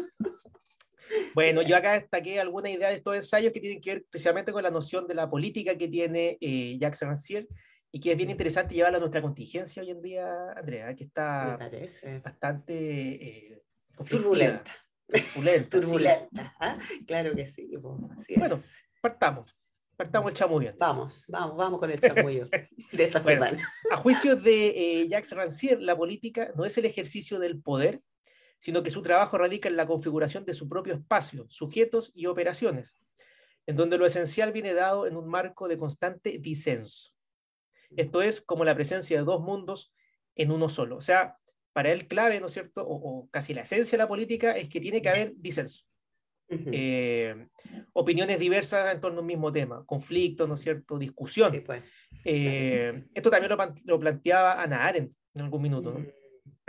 Bueno, 1.33 1.63
yo 1.63 1.75
acá 1.75 1.93
destaqué 1.93 2.39
alguna 2.39 2.69
idea 2.69 2.89
de 2.89 2.95
estos 2.95 3.15
ensayos 3.15 3.51
que 3.51 3.59
tienen 3.59 3.81
que 3.81 3.95
ver 3.95 4.05
precisamente 4.11 4.51
con 4.51 4.61
la 4.61 4.69
noción 4.69 5.07
de 5.07 5.15
la 5.15 5.27
política 5.27 5.75
que 5.75 5.87
tiene 5.87 6.37
eh, 6.39 6.77
Jacques 6.79 7.01
Rancière 7.01 7.47
y 7.91 7.99
que 7.99 8.11
es 8.11 8.17
bien 8.17 8.29
interesante 8.29 8.75
llevarla 8.75 8.97
a 8.97 8.99
nuestra 8.99 9.21
contingencia 9.21 9.81
hoy 9.81 9.89
en 9.89 10.03
día, 10.03 10.51
Andrea, 10.55 10.93
que 10.95 11.05
está 11.05 11.57
bastante 12.23 12.73
eh, 12.75 13.63
Turbulenta. 14.07 14.71
turbulenta, 15.67 16.43
sí. 16.43 16.55
¿ah? 16.59 16.77
Claro 17.07 17.35
que 17.35 17.45
sí. 17.47 17.71
así 18.15 18.35
Bueno. 18.37 18.55
es. 18.55 18.83
Partamos, 19.01 19.55
partamos 19.99 20.31
el 20.31 20.37
chamuyo. 20.37 20.73
Vamos, 20.77 21.25
vamos, 21.27 21.57
vamos 21.57 21.77
con 21.77 21.91
el 21.91 21.99
chamullo 21.99 22.47
de 22.93 23.03
esta 23.03 23.19
Bueno. 23.19 23.47
semana. 23.47 23.73
A 23.91 23.97
juicio 23.97 24.37
de 24.37 25.01
eh, 25.01 25.07
Jacques 25.09 25.33
Rancière, 25.33 25.81
la 25.81 25.97
política 25.97 26.53
no 26.55 26.63
es 26.63 26.77
el 26.77 26.85
ejercicio 26.85 27.37
del 27.37 27.61
poder, 27.61 28.01
sino 28.59 28.81
que 28.81 28.91
su 28.91 29.01
trabajo 29.01 29.37
radica 29.37 29.67
en 29.67 29.75
la 29.75 29.85
configuración 29.85 30.45
de 30.45 30.53
su 30.53 30.69
propio 30.69 30.93
espacio, 30.93 31.47
sujetos 31.49 32.13
y 32.15 32.27
operaciones, 32.27 32.97
en 33.67 33.75
donde 33.75 33.97
lo 33.97 34.05
esencial 34.05 34.53
viene 34.53 34.73
dado 34.73 35.05
en 35.05 35.17
un 35.17 35.27
marco 35.27 35.67
de 35.67 35.77
constante 35.77 36.37
disenso. 36.39 37.11
Esto 37.97 38.21
es 38.21 38.39
como 38.39 38.63
la 38.63 38.75
presencia 38.75 39.17
de 39.17 39.25
dos 39.25 39.41
mundos 39.41 39.93
en 40.35 40.51
uno 40.51 40.69
solo. 40.69 40.95
O 40.95 41.01
sea, 41.01 41.37
para 41.73 41.91
él 41.91 42.07
clave, 42.07 42.39
¿no 42.39 42.45
es 42.45 42.53
cierto? 42.53 42.87
O, 42.87 42.95
o 42.95 43.29
casi 43.31 43.53
la 43.53 43.63
esencia 43.63 43.97
de 43.97 44.03
la 44.03 44.07
política 44.07 44.55
es 44.55 44.69
que 44.69 44.79
tiene 44.79 45.01
que 45.01 45.09
haber 45.09 45.33
disenso. 45.35 45.83
Eh, 46.49 47.47
opiniones 47.93 48.39
diversas 48.39 48.93
en 48.93 49.01
torno 49.01 49.19
a 49.19 49.21
un 49.21 49.27
mismo 49.27 49.51
tema, 49.51 49.83
conflicto, 49.85 50.47
¿no 50.47 50.55
es 50.55 50.61
cierto? 50.61 50.97
Discusión. 50.97 51.51
Sí, 51.51 51.59
pues. 51.61 51.83
Eh, 52.25 52.91
sí. 52.95 53.11
Esto 53.13 53.29
también 53.29 53.51
lo, 53.51 53.73
lo 53.85 53.99
planteaba 53.99 54.61
Ana 54.61 54.85
Arendt 54.85 55.13
en 55.35 55.41
algún 55.41 55.61
minuto, 55.61 55.93
¿no? 55.93 56.05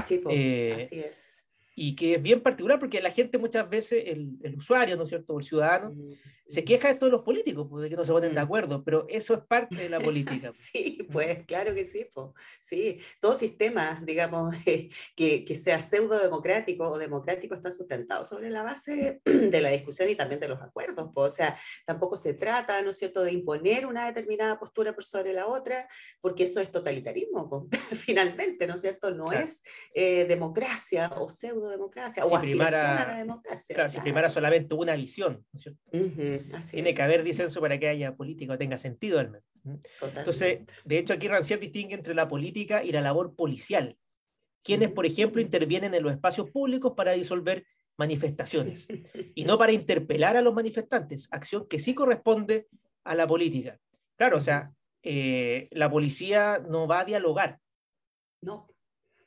Sí, 0.04 0.18
po, 0.18 0.30
Eh, 0.32 0.76
así 0.78 1.00
es. 1.00 1.46
Y 1.82 1.96
que 1.96 2.16
es 2.16 2.22
bien 2.22 2.42
particular 2.42 2.78
porque 2.78 3.00
la 3.00 3.10
gente 3.10 3.38
muchas 3.38 3.66
veces, 3.70 4.04
el, 4.06 4.36
el 4.42 4.54
usuario, 4.56 4.96
¿no 4.98 5.04
es 5.04 5.08
cierto? 5.08 5.38
El 5.38 5.44
ciudadano, 5.44 5.92
Mm, 5.94 6.08
se 6.46 6.60
mm. 6.60 6.64
queja 6.66 6.88
de 6.88 6.94
todos 6.96 7.10
los 7.10 7.22
políticos, 7.22 7.66
pues, 7.70 7.82
de 7.84 7.88
que 7.88 7.96
no 7.96 8.04
se 8.04 8.12
ponen 8.12 8.34
de 8.34 8.40
Mm. 8.40 8.44
acuerdo, 8.44 8.84
pero 8.84 9.06
eso 9.08 9.32
es 9.32 9.40
parte 9.40 9.76
de 9.76 9.88
la 9.88 9.98
política. 10.44 10.50
Sí, 10.52 10.98
pues 11.10 11.44
claro 11.46 11.74
que 11.74 11.86
sí, 11.86 12.04
po. 12.12 12.34
sí. 12.60 12.98
Todo 13.18 13.34
sistema, 13.34 14.02
digamos, 14.04 14.54
eh, 14.66 14.90
que, 15.16 15.42
que 15.46 15.54
sea 15.54 15.80
pseudo 15.80 16.18
democrático 16.18 16.86
o 16.86 16.98
democrático 16.98 17.54
está 17.54 17.70
sustentado 17.70 18.26
sobre 18.26 18.50
la 18.50 18.62
base 18.62 19.22
de 19.24 19.60
la 19.62 19.70
discusión 19.70 20.10
y 20.10 20.16
también 20.16 20.38
de 20.40 20.48
los 20.48 20.60
acuerdos. 20.60 21.10
po. 21.14 21.22
O 21.22 21.30
sea, 21.30 21.56
tampoco 21.86 22.18
se 22.18 22.34
trata, 22.34 22.82
¿no 22.82 22.90
es 22.90 22.98
cierto?, 22.98 23.22
de 23.22 23.32
imponer 23.32 23.86
una 23.86 24.04
determinada 24.04 24.58
postura 24.58 24.92
por 24.92 25.04
sobre 25.04 25.32
la 25.32 25.46
otra, 25.46 25.88
porque 26.20 26.42
eso 26.42 26.60
es 26.60 26.70
totalitarismo, 26.70 27.68
finalmente, 28.04 28.66
¿no 28.66 28.74
es 28.74 28.82
cierto? 28.82 29.10
No 29.12 29.28
Claro. 29.28 29.44
es 29.46 29.62
eh, 29.94 30.26
democracia 30.26 31.10
o 31.16 31.30
pseudo 31.30 31.69
democracia 31.70 32.22
Si 32.26 32.34
o 32.34 32.40
primara- 32.40 33.02
a 33.02 33.06
la 33.08 33.16
democracia. 33.18 33.74
Claro, 33.74 33.90
si 33.90 34.00
primera 34.00 34.28
solamente 34.28 34.74
una 34.74 34.94
visión, 34.94 35.44
¿no 35.52 35.56
es 35.58 35.62
cierto? 35.62 36.56
Así 36.56 36.72
Tiene 36.72 36.94
que 36.94 37.02
haber 37.02 37.22
disenso 37.22 37.60
para 37.60 37.78
que 37.78 37.88
haya 37.88 38.14
política 38.14 38.52
o 38.54 38.58
tenga 38.58 38.76
sentido 38.78 39.18
al 39.18 39.30
menos. 39.30 39.46
Entonces, 40.16 40.60
de 40.84 40.98
hecho, 40.98 41.12
aquí 41.14 41.28
Rancière 41.28 41.60
distingue 41.60 41.94
entre 41.94 42.14
la 42.14 42.28
política 42.28 42.82
y 42.84 42.92
la 42.92 43.00
labor 43.00 43.34
policial. 43.34 43.96
Quienes, 44.62 44.90
por 44.90 45.06
ejemplo, 45.06 45.40
intervienen 45.40 45.94
en 45.94 46.02
los 46.02 46.12
espacios 46.12 46.50
públicos 46.50 46.92
para 46.96 47.12
disolver 47.12 47.64
manifestaciones 47.96 48.86
y 49.34 49.44
no 49.44 49.58
para 49.58 49.72
interpelar 49.72 50.36
a 50.36 50.42
los 50.42 50.54
manifestantes, 50.54 51.28
acción 51.30 51.66
que 51.68 51.78
sí 51.78 51.94
corresponde 51.94 52.66
a 53.04 53.14
la 53.14 53.26
política. 53.26 53.78
Claro, 54.16 54.36
o 54.36 54.40
sea, 54.40 54.72
eh, 55.02 55.68
la 55.70 55.90
policía 55.90 56.62
no 56.68 56.86
va 56.86 57.00
a 57.00 57.04
dialogar, 57.04 57.58
No, 58.42 58.68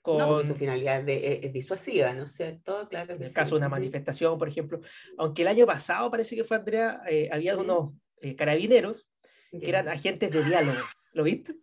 con, 0.03 0.17
No, 0.17 0.27
porque 0.27 0.45
su 0.47 0.55
finalidad 0.55 1.01
de- 1.01 1.33
es, 1.33 1.45
es 1.45 1.53
disuasiva, 1.53 2.13
¿no 2.13 2.25
es 2.25 2.33
cierto? 2.33 2.87
Claro 2.89 3.15
en 3.15 3.21
el 3.21 3.27
sí. 3.27 3.33
caso 3.33 3.51
de 3.55 3.59
una 3.59 3.69
manifestación, 3.69 4.37
por 4.37 4.49
ejemplo. 4.49 4.79
Aunque 5.17 5.41
el 5.41 5.47
año 5.47 5.65
pasado 5.65 6.11
parece 6.11 6.35
que 6.35 6.43
fue 6.43 6.57
Andrea, 6.57 7.01
eh, 7.09 7.29
había 7.31 7.53
Ujú. 7.53 7.61
algunos 7.61 7.93
eh, 8.21 8.35
carabineros 8.35 9.07
que 9.49 9.69
eran 9.69 9.87
agentes 9.87 10.29
de 10.29 10.43
diálogo. 10.43 10.77
¿Lo 11.13 11.23
viste? 11.23 11.55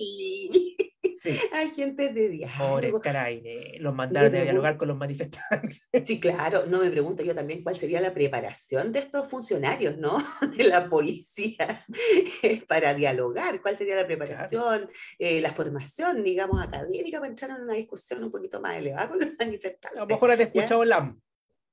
Sí. 0.00 0.76
Sí. 1.22 1.38
Agentes 1.52 2.14
de 2.14 2.28
diálogo. 2.28 3.00
carabineros, 3.00 3.80
los 3.80 3.94
mandaron 3.94 4.34
a 4.34 4.42
dialogar 4.42 4.76
con 4.76 4.88
los 4.88 4.96
manifestantes. 4.96 5.86
Sí, 6.04 6.18
claro, 6.18 6.64
no 6.66 6.80
me 6.80 6.90
pregunto 6.90 7.22
yo 7.22 7.34
también 7.34 7.62
cuál 7.62 7.76
sería 7.76 8.00
la 8.00 8.14
preparación 8.14 8.90
de 8.90 9.00
estos 9.00 9.28
funcionarios, 9.28 9.98
¿no? 9.98 10.16
De 10.56 10.64
la 10.64 10.88
policía 10.88 11.84
para 12.66 12.94
dialogar, 12.94 13.60
cuál 13.60 13.76
sería 13.76 13.96
la 13.96 14.06
preparación, 14.06 14.88
eh, 15.18 15.40
la 15.40 15.52
formación, 15.52 16.22
digamos, 16.24 16.62
académica 16.62 17.18
para 17.18 17.30
entrar 17.30 17.50
en 17.50 17.64
una 17.64 17.74
discusión 17.74 18.24
un 18.24 18.30
poquito 18.30 18.60
más 18.60 18.76
elevada 18.76 19.08
con 19.08 19.18
los 19.18 19.30
manifestantes. 19.38 19.98
A 19.98 20.04
lo 20.04 20.06
mejor 20.06 20.30
han 20.30 20.40
escuchado 20.40 20.84
LAM. 20.84 21.20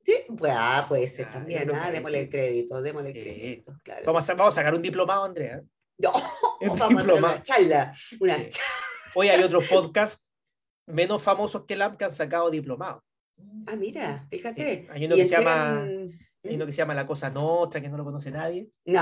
Sí, 0.04 0.16
pues, 0.38 0.54
ah, 0.56 0.86
puede 0.88 1.08
ser 1.08 1.26
Ah, 1.28 1.32
también, 1.32 1.70
ah, 1.74 1.92
démosle 1.92 2.22
el 2.22 2.30
crédito, 2.30 2.82
démosle 2.82 3.10
el 3.10 3.24
crédito, 3.24 3.74
claro. 3.84 4.04
Vamos 4.06 4.30
a, 4.30 4.34
vamos 4.36 4.54
a 4.54 4.56
sacar 4.56 4.74
un 4.74 4.82
diplomado, 4.82 5.24
Andrea. 5.24 5.62
No, 6.00 6.12
Un 6.62 6.70
vamos 6.78 6.82
a 6.82 6.86
hacer 6.86 6.98
diplomado. 6.98 7.34
una 7.36 7.44
charla, 7.44 7.94
una 8.20 8.36
Sí. 8.36 8.60
Hoy 9.16 9.30
hay 9.30 9.44
otros 9.44 9.68
podcasts 9.70 10.32
menos 10.88 11.22
famosos 11.24 11.66
que 11.66 11.76
LAM 11.76 11.98
que 11.98 12.06
han 12.06 12.12
sacado 12.12 12.50
diplomados. 12.50 13.04
Ah, 13.68 13.76
mira, 13.76 14.26
fíjate. 14.30 14.82
Sí, 14.82 14.88
hay 14.92 15.06
uno 15.06 15.16
que 15.16 15.26
se 15.26 15.36
llama- 15.36 15.82
Hay 15.84 16.56
uno 16.56 16.66
que 16.66 16.72
se 16.72 16.78
llama 16.78 16.94
La 16.94 17.06
Cosa 17.06 17.30
Nostra, 17.30 17.82
que 17.82 17.90
no 17.90 17.98
lo 17.98 18.04
conoce 18.06 18.32
nadie. 18.32 18.70
No, 18.86 19.02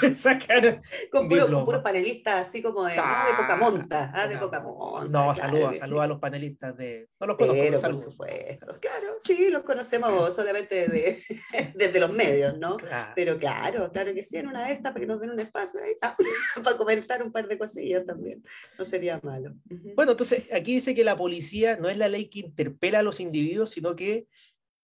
Sacaron 0.14 0.80
con 1.10 1.28
puro, 1.28 1.40
con 1.42 1.48
Diploma. 1.48 1.64
puros 1.64 1.82
panelistas 1.82 2.46
así 2.48 2.62
como 2.62 2.84
de, 2.84 2.94
Ah, 2.98 3.26
de 3.30 3.36
poca 3.42 3.56
monta, 3.56 4.10
ah, 4.14 4.26
de 4.26 4.38
poca 4.38 4.60
monta. 4.60 5.08
No, 5.08 5.32
claro 5.32 5.74
saluda 5.74 6.04
a 6.04 6.06
los 6.06 6.18
panelistas 6.20 6.76
de. 6.76 7.08
No 7.20 7.26
los 7.26 7.36
conozco, 7.36 7.60
Pero 7.62 7.80
por 7.80 7.94
supuesto, 7.94 8.66
claro, 8.80 9.14
sí, 9.18 9.48
los 9.50 9.62
conocemos 9.62 10.34
solamente 10.34 10.88
de- 10.88 11.18
desde 11.74 12.00
los 12.00 12.12
medios, 12.12 12.58
¿no? 12.58 12.76
Claro. 12.76 13.12
Pero 13.14 13.38
claro, 13.38 13.90
claro 13.92 14.14
que 14.14 14.22
sí, 14.22 14.36
en 14.36 14.48
una 14.48 14.66
de 14.66 14.72
estas, 14.74 14.92
para 14.92 15.00
que 15.00 15.06
nos 15.06 15.20
den 15.20 15.30
un 15.30 15.40
espacio 15.40 15.80
ahí, 15.82 15.94
ah, 16.02 16.16
para 16.62 16.76
comentar 16.76 17.22
un 17.22 17.32
par 17.32 17.46
de 17.48 17.58
cosillas 17.58 18.04
también, 18.06 18.42
no 18.78 18.84
sería 18.84 19.20
malo. 19.22 19.54
Bueno, 19.96 20.12
entonces 20.12 20.44
aquí 20.52 20.74
dice 20.74 20.94
que 20.94 21.04
la 21.04 21.16
policía 21.16 21.76
no 21.76 21.88
es 21.88 21.96
la 21.96 22.08
ley 22.08 22.28
que 22.28 22.40
interpela 22.40 23.00
a 23.00 23.02
los 23.02 23.20
individuos, 23.20 23.70
sino 23.70 23.94
que 23.96 24.26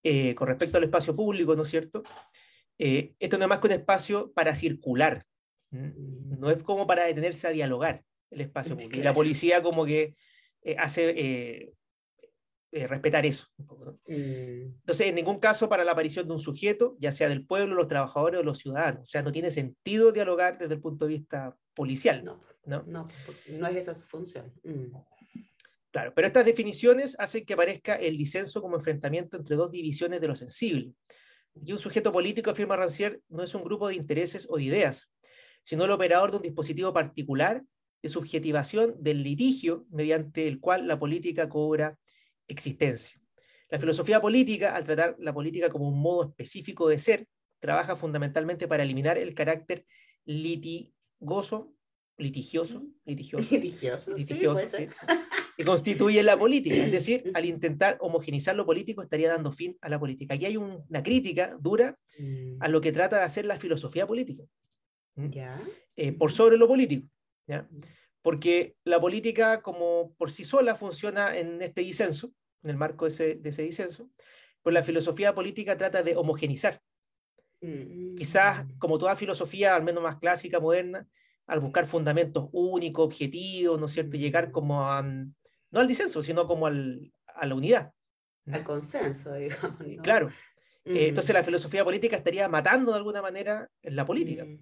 eh, 0.02 0.34
con 0.34 0.48
respecto 0.48 0.78
al 0.78 0.84
espacio 0.84 1.14
público, 1.14 1.54
¿no 1.54 1.62
es 1.62 1.68
cierto? 1.68 2.02
Eh, 2.82 3.12
esto 3.18 3.36
no 3.36 3.44
es 3.44 3.48
más 3.50 3.58
que 3.58 3.66
un 3.66 3.74
espacio 3.74 4.32
para 4.32 4.54
circular, 4.54 5.22
no 5.70 6.50
es 6.50 6.62
como 6.62 6.86
para 6.86 7.04
detenerse 7.04 7.46
a 7.46 7.50
dialogar 7.50 8.02
el 8.30 8.40
espacio 8.40 8.74
público. 8.76 8.98
Y 8.98 9.02
la 9.02 9.12
policía 9.12 9.62
como 9.62 9.84
que 9.84 10.16
eh, 10.62 10.76
hace 10.78 11.10
eh, 11.10 11.74
eh, 12.72 12.86
respetar 12.86 13.26
eso. 13.26 13.48
¿no? 13.58 14.00
Mm, 14.06 14.78
Entonces, 14.80 15.08
en 15.08 15.14
ningún 15.14 15.38
caso 15.38 15.68
para 15.68 15.84
la 15.84 15.92
aparición 15.92 16.26
de 16.26 16.32
un 16.32 16.40
sujeto, 16.40 16.96
ya 16.98 17.12
sea 17.12 17.28
del 17.28 17.46
pueblo, 17.46 17.74
los 17.74 17.88
trabajadores 17.88 18.40
o 18.40 18.42
los 18.42 18.58
ciudadanos. 18.58 19.02
O 19.02 19.06
sea, 19.06 19.22
no 19.22 19.30
tiene 19.30 19.50
sentido 19.50 20.10
dialogar 20.10 20.56
desde 20.56 20.74
el 20.74 20.80
punto 20.80 21.06
de 21.06 21.18
vista 21.18 21.56
policial. 21.74 22.24
no, 22.24 22.40
¿no? 22.64 22.82
no, 22.86 23.06
no 23.48 23.66
es 23.66 23.76
esa 23.76 23.94
su 23.94 24.06
función. 24.06 24.52
Mm. 24.64 24.96
Claro, 25.90 26.12
pero 26.14 26.28
estas 26.28 26.46
definiciones 26.46 27.16
hacen 27.18 27.44
que 27.44 27.54
aparezca 27.54 27.96
el 27.96 28.16
disenso 28.16 28.62
como 28.62 28.76
enfrentamiento 28.76 29.36
entre 29.36 29.56
dos 29.56 29.72
divisiones 29.72 30.20
de 30.20 30.28
lo 30.28 30.36
sensible. 30.36 30.94
Y 31.54 31.72
un 31.72 31.78
sujeto 31.78 32.12
político, 32.12 32.50
afirma 32.50 32.76
Rancière, 32.76 33.20
no 33.28 33.42
es 33.42 33.54
un 33.54 33.64
grupo 33.64 33.88
de 33.88 33.94
intereses 33.94 34.46
o 34.50 34.56
de 34.56 34.64
ideas, 34.64 35.10
sino 35.62 35.84
el 35.84 35.90
operador 35.90 36.30
de 36.30 36.36
un 36.38 36.42
dispositivo 36.42 36.92
particular 36.92 37.62
de 38.02 38.08
subjetivación 38.08 38.94
del 38.98 39.22
litigio 39.22 39.86
mediante 39.90 40.48
el 40.48 40.60
cual 40.60 40.86
la 40.86 40.98
política 40.98 41.48
cobra 41.48 41.98
existencia. 42.48 43.20
La 43.68 43.78
filosofía 43.78 44.20
política, 44.20 44.74
al 44.74 44.84
tratar 44.84 45.16
la 45.18 45.32
política 45.32 45.70
como 45.70 45.88
un 45.88 46.00
modo 46.00 46.28
específico 46.28 46.88
de 46.88 46.98
ser, 46.98 47.28
trabaja 47.60 47.94
fundamentalmente 47.94 48.66
para 48.66 48.82
eliminar 48.82 49.18
el 49.18 49.34
carácter 49.34 49.84
litigoso, 50.24 51.74
litigioso, 52.20 52.82
litigioso, 53.04 53.54
Litigioso, 53.54 54.12
sí, 54.14 54.20
litigioso, 54.20 54.66
sí, 54.66 54.86
que 55.56 55.64
constituye 55.64 56.22
la 56.22 56.38
política. 56.38 56.84
Es 56.84 56.90
decir, 56.92 57.30
al 57.34 57.44
intentar 57.44 57.96
homogenizar 58.00 58.54
lo 58.56 58.64
político 58.66 59.02
estaría 59.02 59.28
dando 59.28 59.52
fin 59.52 59.76
a 59.80 59.88
la 59.88 59.98
política. 59.98 60.34
Aquí 60.34 60.44
hay 60.46 60.56
un- 60.56 60.84
una 60.88 61.02
crítica 61.02 61.56
dura 61.60 61.98
Mm, 62.18 62.56
a 62.62 62.68
lo 62.68 62.80
que 62.80 62.92
trata 62.92 63.16
de 63.18 63.22
hacer 63.24 63.46
la 63.46 63.58
filosofía 63.58 64.06
política, 64.06 64.44
¿m? 65.16 65.30
Ya. 65.30 65.58
eh, 65.96 66.12
por 66.12 66.32
sobre 66.32 66.56
lo 66.58 66.68
político. 66.68 67.08
¿ya? 67.46 67.66
Porque 68.22 68.74
la 68.84 69.00
política 69.00 69.62
como 69.62 70.14
por 70.18 70.30
sí 70.30 70.44
sola 70.44 70.74
funciona 70.74 71.36
en 71.38 71.60
este 71.62 71.80
disenso, 71.80 72.32
en 72.62 72.70
el 72.70 72.76
marco 72.76 73.06
de 73.06 73.10
ese, 73.10 73.34
de 73.36 73.48
ese 73.48 73.62
disenso, 73.62 74.10
pero 74.62 74.74
la 74.74 74.82
filosofía 74.82 75.34
política 75.34 75.76
trata 75.78 76.02
de 76.02 76.14
homogenizar. 76.16 76.82
Mm, 77.62 78.14
Quizás, 78.16 78.66
como 78.78 78.98
toda 78.98 79.16
filosofía, 79.16 79.74
al 79.76 79.82
menos 79.82 80.02
más 80.02 80.18
clásica, 80.18 80.60
moderna, 80.60 81.06
al 81.50 81.60
buscar 81.60 81.84
fundamentos 81.86 82.48
únicos, 82.52 83.04
objetivos, 83.04 83.78
¿no 83.78 83.86
es 83.86 83.92
cierto? 83.92 84.16
Llegar 84.16 84.50
como 84.50 84.88
a, 84.88 85.02
no 85.02 85.80
al 85.80 85.88
disenso, 85.88 86.22
sino 86.22 86.46
como 86.46 86.66
al, 86.66 87.12
a 87.26 87.46
la 87.46 87.54
unidad. 87.54 87.92
Al 88.50 88.64
consenso, 88.64 89.32
digamos. 89.34 89.80
¿no? 89.80 90.02
Claro. 90.02 90.28
eh, 90.28 90.32
Mm. 90.82 90.96
entonces 90.96 91.34
la 91.34 91.42
filosofía 91.44 91.84
política 91.84 92.16
estaría 92.16 92.48
matando 92.48 92.92
de 92.92 92.96
alguna 92.98 93.20
manera 93.20 93.68
la 93.82 94.06
política. 94.06 94.44
Mm. 94.46 94.58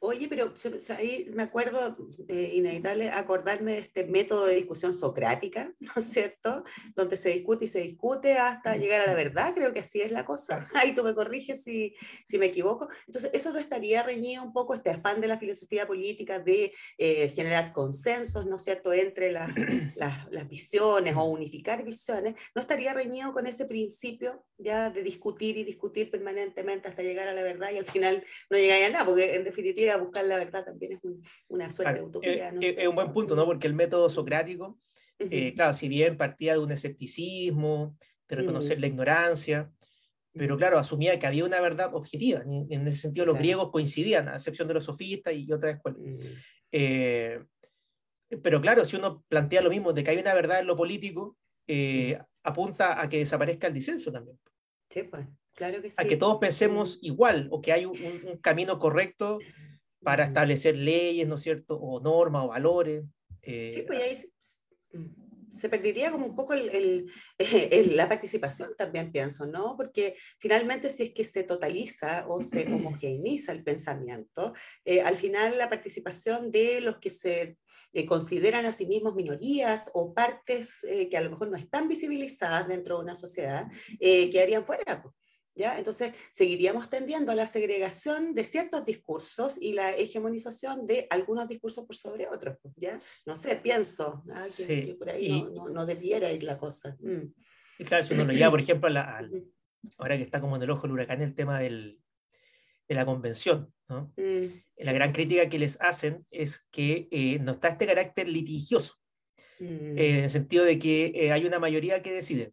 Oye, 0.00 0.28
pero 0.28 0.54
ahí 0.96 1.30
me 1.34 1.42
acuerdo, 1.42 1.96
eh, 2.28 2.52
inevitable 2.54 3.10
acordarme 3.10 3.72
de 3.72 3.78
este 3.78 4.04
método 4.04 4.46
de 4.46 4.54
discusión 4.54 4.94
socrática, 4.94 5.72
¿no 5.80 5.92
es 5.96 6.06
cierto? 6.06 6.64
Donde 6.94 7.16
se 7.16 7.30
discute 7.30 7.64
y 7.64 7.68
se 7.68 7.80
discute 7.80 8.38
hasta 8.38 8.76
llegar 8.76 9.02
a 9.02 9.06
la 9.06 9.14
verdad, 9.14 9.54
creo 9.54 9.72
que 9.72 9.80
así 9.80 10.00
es 10.00 10.12
la 10.12 10.24
cosa. 10.24 10.66
Ahí 10.74 10.94
tú 10.94 11.02
me 11.02 11.14
corriges 11.14 11.62
si, 11.64 11.94
si 12.24 12.38
me 12.38 12.46
equivoco. 12.46 12.88
Entonces, 13.06 13.30
eso 13.32 13.52
no 13.52 13.58
estaría 13.58 14.02
reñido 14.02 14.42
un 14.42 14.52
poco, 14.52 14.74
este 14.74 14.90
afán 14.90 15.20
de 15.20 15.28
la 15.28 15.38
filosofía 15.38 15.86
política 15.86 16.38
de 16.38 16.72
eh, 16.96 17.28
generar 17.28 17.72
consensos, 17.72 18.46
¿no 18.46 18.56
es 18.56 18.62
cierto?, 18.62 18.92
entre 18.92 19.32
las, 19.32 19.50
las, 19.96 20.30
las 20.30 20.48
visiones 20.48 21.14
o 21.16 21.24
unificar 21.24 21.84
visiones, 21.84 22.34
no 22.54 22.62
estaría 22.62 22.94
reñido 22.94 23.32
con 23.32 23.46
ese 23.46 23.64
principio 23.64 24.44
ya 24.58 24.90
de 24.90 25.02
discutir 25.02 25.56
y 25.56 25.64
discutir 25.64 26.10
permanentemente 26.10 26.88
hasta 26.88 27.02
llegar 27.02 27.28
a 27.28 27.32
la 27.32 27.42
verdad 27.42 27.70
y 27.72 27.78
al 27.78 27.84
final 27.84 28.24
no 28.50 28.58
llegáis 28.58 28.86
a 28.86 28.90
nada, 28.90 29.04
porque 29.04 29.34
en 29.34 29.44
definitiva 29.44 29.57
buscar 30.00 30.24
la 30.24 30.36
verdad 30.36 30.64
también 30.64 30.92
es 30.92 30.98
un- 31.04 31.22
una 31.48 31.70
suerte 31.70 31.92
Claro, 31.92 31.98
de 32.04 32.08
utopía. 32.08 32.48
eh, 32.48 32.52
no 32.52 32.60
eh, 32.62 32.74
es 32.78 32.88
un 32.88 32.94
buen 32.94 33.12
punto, 33.12 33.34
¿no? 33.36 33.44
Porque 33.44 33.66
el 33.66 33.74
método 33.74 34.08
socrático, 34.10 34.78
Ujú. 35.20 35.28
eh, 35.30 35.54
claro, 35.54 35.74
si 35.74 35.88
bien 35.88 36.16
partía 36.16 36.52
de 36.54 36.58
un 36.60 36.70
escepticismo, 36.72 37.96
de 38.28 38.36
reconocer 38.36 38.78
Mm. 38.78 38.80
la 38.80 38.86
ignorancia, 38.86 39.72
pero 40.34 40.56
claro, 40.56 40.78
asumía 40.78 41.18
que 41.18 41.26
había 41.26 41.44
una 41.44 41.60
verdad 41.60 41.94
objetiva. 41.94 42.42
en 42.44 42.86
ese 42.86 42.98
sentido, 42.98 43.26
los 43.26 43.32
Claro. 43.34 43.42
griegos 43.42 43.70
coincidían, 43.72 44.28
a 44.28 44.34
excepción 44.36 44.68
de 44.68 44.74
los 44.74 44.84
sofistas 44.84 45.34
y 45.34 45.50
otras 45.52 45.76
escuelas. 45.76 46.00
Mm, 46.00 46.18
Eh, 46.70 47.40
pero 48.42 48.60
claro, 48.60 48.84
si 48.84 48.96
uno 48.96 49.24
plantea 49.28 49.62
lo 49.62 49.70
mismo 49.70 49.92
de 49.94 50.04
que 50.04 50.10
hay 50.10 50.18
una 50.18 50.34
verdad 50.34 50.60
en 50.60 50.66
lo 50.66 50.76
político, 50.76 51.36
eh, 51.66 52.18
apunta 52.42 53.00
a 53.00 53.08
que 53.08 53.18
desaparezca 53.18 53.66
el 53.66 53.72
disenso 53.74 54.12
también. 54.12 54.38
Sí, 54.90 55.02
pues, 55.04 55.26
claro 55.58 55.82
que 55.82 55.90
sí. 55.90 55.96
A 55.98 56.04
que 56.04 56.16
todos 56.16 56.38
pensemos 56.38 56.98
igual 57.02 57.48
o 57.50 57.60
que 57.60 57.72
hay 57.72 57.84
un, 57.84 57.96
un- 58.00 58.38
camino 58.40 58.78
correcto 58.78 59.38
para 60.08 60.24
Mm. 60.24 60.28
establecer 60.28 60.74
leyes, 60.76 61.26
¿no 61.26 61.34
es 61.34 61.42
cierto? 61.42 61.76
O 61.76 62.00
normas 62.00 62.44
o 62.44 62.48
valores. 62.48 63.02
eh, 63.42 63.68
Sí, 63.74 63.82
pues 63.86 64.00
ahí 64.02 64.14
se, 64.14 64.28
se 65.48 65.68
perdería 65.68 66.10
como 66.12 66.26
un 66.26 66.36
poco 66.36 66.52
el- 66.54 66.68
el- 66.70 67.10
el- 67.76 67.96
la 67.96 68.06
participación 68.08 68.70
también, 68.76 69.10
pienso, 69.10 69.46
¿no? 69.46 69.74
Porque 69.76 70.14
finalmente 70.38 70.88
si 70.90 71.02
es 71.04 71.10
que 71.14 71.24
se 71.24 71.42
totaliza 71.42 72.26
o 72.28 72.40
se 72.40 72.60
homogeneiza 72.74 73.50
el 73.52 73.64
pensamiento, 73.64 74.52
eh, 74.84 75.00
al 75.00 75.16
final 75.16 75.58
la 75.58 75.68
participación 75.68 76.50
de 76.52 76.80
los 76.80 76.98
que 76.98 77.10
se 77.10 77.56
eh, 77.92 78.06
consideran 78.06 78.66
a 78.66 78.72
sí 78.72 78.86
mismos 78.86 79.14
minorías 79.14 79.90
o 79.94 80.12
partes 80.14 80.84
eh, 80.84 81.08
que 81.08 81.16
a 81.16 81.22
lo 81.22 81.30
mejor 81.30 81.48
no 81.50 81.56
están 81.56 81.88
visibilizadas 81.88 82.68
dentro 82.68 82.96
de 82.98 83.02
una 83.04 83.14
sociedad, 83.14 83.66
eh, 83.98 84.30
quedarían 84.30 84.64
fuera. 84.64 85.02
pues, 85.02 85.14
¿Ya? 85.58 85.76
Entonces, 85.76 86.14
seguiríamos 86.30 86.88
tendiendo 86.88 87.32
a 87.32 87.34
la 87.34 87.48
segregación 87.48 88.32
de 88.32 88.44
ciertos 88.44 88.84
discursos 88.84 89.60
y 89.60 89.72
la 89.72 89.90
hegemonización 89.96 90.86
de 90.86 91.08
algunos 91.10 91.48
discursos 91.48 91.84
por 91.84 91.96
sobre 91.96 92.28
otros. 92.28 92.56
pues, 92.62 92.74
¿ya? 92.76 93.00
No 93.26 93.34
sé, 93.34 93.56
pienso 93.56 94.22
ah, 94.32 94.44
que, 94.44 94.50
Sí, 94.68 94.82
que 94.86 94.94
por 94.94 95.10
ahí 95.10 95.26
y- 95.26 95.42
no, 95.42 95.50
no- 95.50 95.68
no 95.70 95.84
debiera 95.84 96.30
ir 96.30 96.44
la 96.44 96.56
cosa. 96.58 96.96
Mm. 97.00 97.32
y 97.80 97.84
claro, 97.84 98.04
si 98.04 98.14
uno 98.14 98.24
lo 98.24 98.32
lleva, 98.32 98.50
por 98.50 98.60
ejemplo, 98.60 98.86
a 98.86 98.90
la- 98.92 99.16
al- 99.16 99.32
Ujú. 99.34 99.52
ahora 99.98 100.16
que 100.16 100.22
está 100.22 100.40
como 100.40 100.54
en 100.56 100.62
el 100.62 100.70
ojo 100.70 100.82
del 100.82 100.92
huracán 100.92 101.22
el 101.22 101.34
tema 101.34 101.58
del, 101.58 101.98
de 102.88 102.94
la 102.94 103.04
convención, 103.04 103.74
¿no? 103.88 104.12
Mm, 104.16 104.62
La 104.78 104.92
gran 104.92 105.10
crítica 105.12 105.48
que 105.48 105.58
les 105.58 105.76
hacen 105.80 106.24
es 106.30 106.60
que 106.70 107.08
eh, 107.10 107.40
no 107.40 107.50
está 107.52 107.66
este 107.68 107.84
carácter 107.86 108.28
litigioso, 108.28 108.94
mm, 109.58 109.98
eh, 109.98 110.10
en 110.18 110.24
el 110.24 110.30
sentido 110.30 110.64
de 110.64 110.78
que 110.78 111.06
eh, 111.16 111.32
hay 111.32 111.44
una 111.46 111.58
mayoría 111.58 112.00
que 112.00 112.12
decide. 112.12 112.52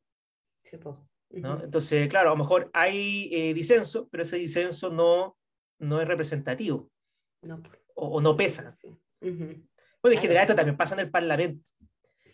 sí, 0.63 0.77
po. 0.77 1.07
¿No? 1.31 1.61
Entonces, 1.63 2.07
claro, 2.07 2.29
a 2.29 2.33
lo 2.33 2.37
mejor 2.37 2.69
hay 2.73 3.29
eh, 3.33 3.53
disenso, 3.53 4.07
pero 4.09 4.23
ese 4.23 4.37
disenso 4.37 4.89
no, 4.89 5.37
no 5.79 6.01
es 6.01 6.07
representativo 6.07 6.89
No, 7.41 7.61
po. 7.61 7.69
o, 7.95 8.07
o 8.17 8.21
no 8.21 8.35
pesa. 8.35 8.69
Sí. 8.69 8.87
Ujú. 8.87 8.97
Bueno, 9.21 9.53
en 9.53 9.65
Claro. 10.01 10.21
general 10.21 10.41
esto 10.43 10.55
también 10.55 10.77
pasa 10.77 10.93
en 10.95 10.99
el 11.01 11.09
Parlamento. 11.11 11.69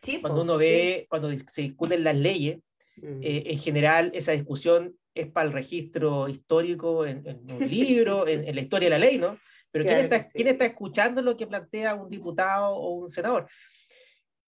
Sí, 0.01 0.19
Cuando 0.19 0.41
uno 0.41 0.57
ve, 0.57 1.05
cuando 1.10 1.29
se 1.48 1.62
discuten 1.62 2.03
las 2.03 2.15
leyes, 2.15 2.60
sí. 2.95 3.01
Mm. 3.05 3.24
eh, 3.24 3.43
en 3.48 3.57
general 3.60 4.12
esa 4.13 4.31
discusión 4.33 4.95
es 5.13 5.27
para 5.31 5.48
el 5.48 5.53
registro 5.53 6.27
histórico 6.29 7.05
en, 7.05 7.25
en 7.27 7.51
un 7.51 7.60
libro, 7.69 8.27
en, 8.27 8.48
en 8.48 8.55
la 8.55 8.62
historia 8.62 8.88
de 8.89 8.98
la 8.98 9.05
ley, 9.05 9.17
¿no? 9.17 9.38
Pero 9.71 9.86
¿quién, 9.86 9.95
Claro 9.95 10.03
está, 10.03 10.17
que 10.17 10.24
sí. 10.24 10.31
quién 10.36 10.48
está 10.50 10.65
escuchando 10.65 11.21
lo 11.21 11.36
que 11.38 11.48
plantea 11.48 11.95
un 11.95 12.10
diputado 12.10 12.75
o 12.75 12.89
un 12.95 13.10
senador? 13.10 13.48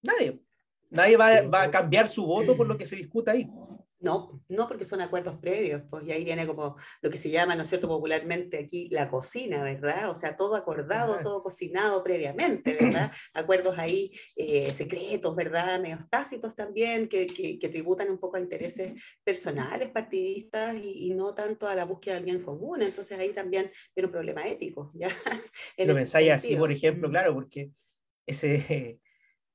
Nadie. 0.02 0.40
Nadie 0.90 1.18
va, 1.18 1.40
Sí. 1.42 1.48
va 1.48 1.64
a 1.64 1.72
cambiar 1.72 2.08
su 2.08 2.26
voto 2.26 2.56
por 2.58 2.68
lo 2.68 2.78
que 2.78 2.86
se 2.86 2.96
discuta 2.96 3.32
ahí. 3.32 3.48
No, 4.04 4.44
no 4.50 4.68
porque 4.68 4.84
son 4.84 5.00
acuerdos 5.00 5.38
previos, 5.38 5.82
pues 5.90 6.06
y 6.06 6.12
ahí 6.12 6.26
viene 6.26 6.46
como 6.46 6.76
lo 7.02 7.10
que 7.10 7.18
se 7.18 7.32
llama, 7.32 7.56
¿no 7.56 7.64
es 7.64 7.70
cierto?, 7.70 7.88
popularmente 7.88 8.60
aquí 8.60 8.90
la 8.92 9.10
cocina, 9.10 9.64
¿verdad? 9.64 10.10
O 10.10 10.16
sea, 10.16 10.36
todo 10.36 10.58
acordado, 10.58 11.14
Ajá. 11.14 11.24
todo 11.24 11.42
cocinado 11.42 12.04
previamente, 12.04 12.76
¿verdad? 12.76 13.12
Acuerdos 13.34 13.76
ahí 13.78 14.12
eh, 14.36 14.70
secretos, 14.72 15.34
¿verdad? 15.38 15.80
Medios 15.80 16.02
tácitos 16.10 16.54
también, 16.54 17.08
que, 17.08 17.28
que, 17.28 17.58
que 17.58 17.70
tributan 17.70 18.10
un 18.10 18.18
poco 18.18 18.36
a 18.36 18.42
intereses 18.42 18.92
personales, 19.24 19.90
partidistas 19.90 20.76
y, 20.76 21.08
y 21.08 21.10
no 21.12 21.34
tanto 21.34 21.66
a 21.68 21.74
la 21.74 21.86
búsqueda 21.86 22.16
del 22.16 22.26
bien 22.26 22.44
común. 22.44 22.82
Entonces 22.82 23.18
ahí 23.18 23.32
también 23.32 23.72
viene 23.96 24.08
un 24.08 24.12
problema 24.12 24.46
ético, 24.46 24.92
¿ya? 24.96 25.08
Lo 25.78 25.94
pensáis 25.94 26.30
así, 26.30 26.58
por 26.58 26.74
ejemplo, 26.74 27.10
claro, 27.10 27.34
porque 27.34 27.72
ese 28.28 29.00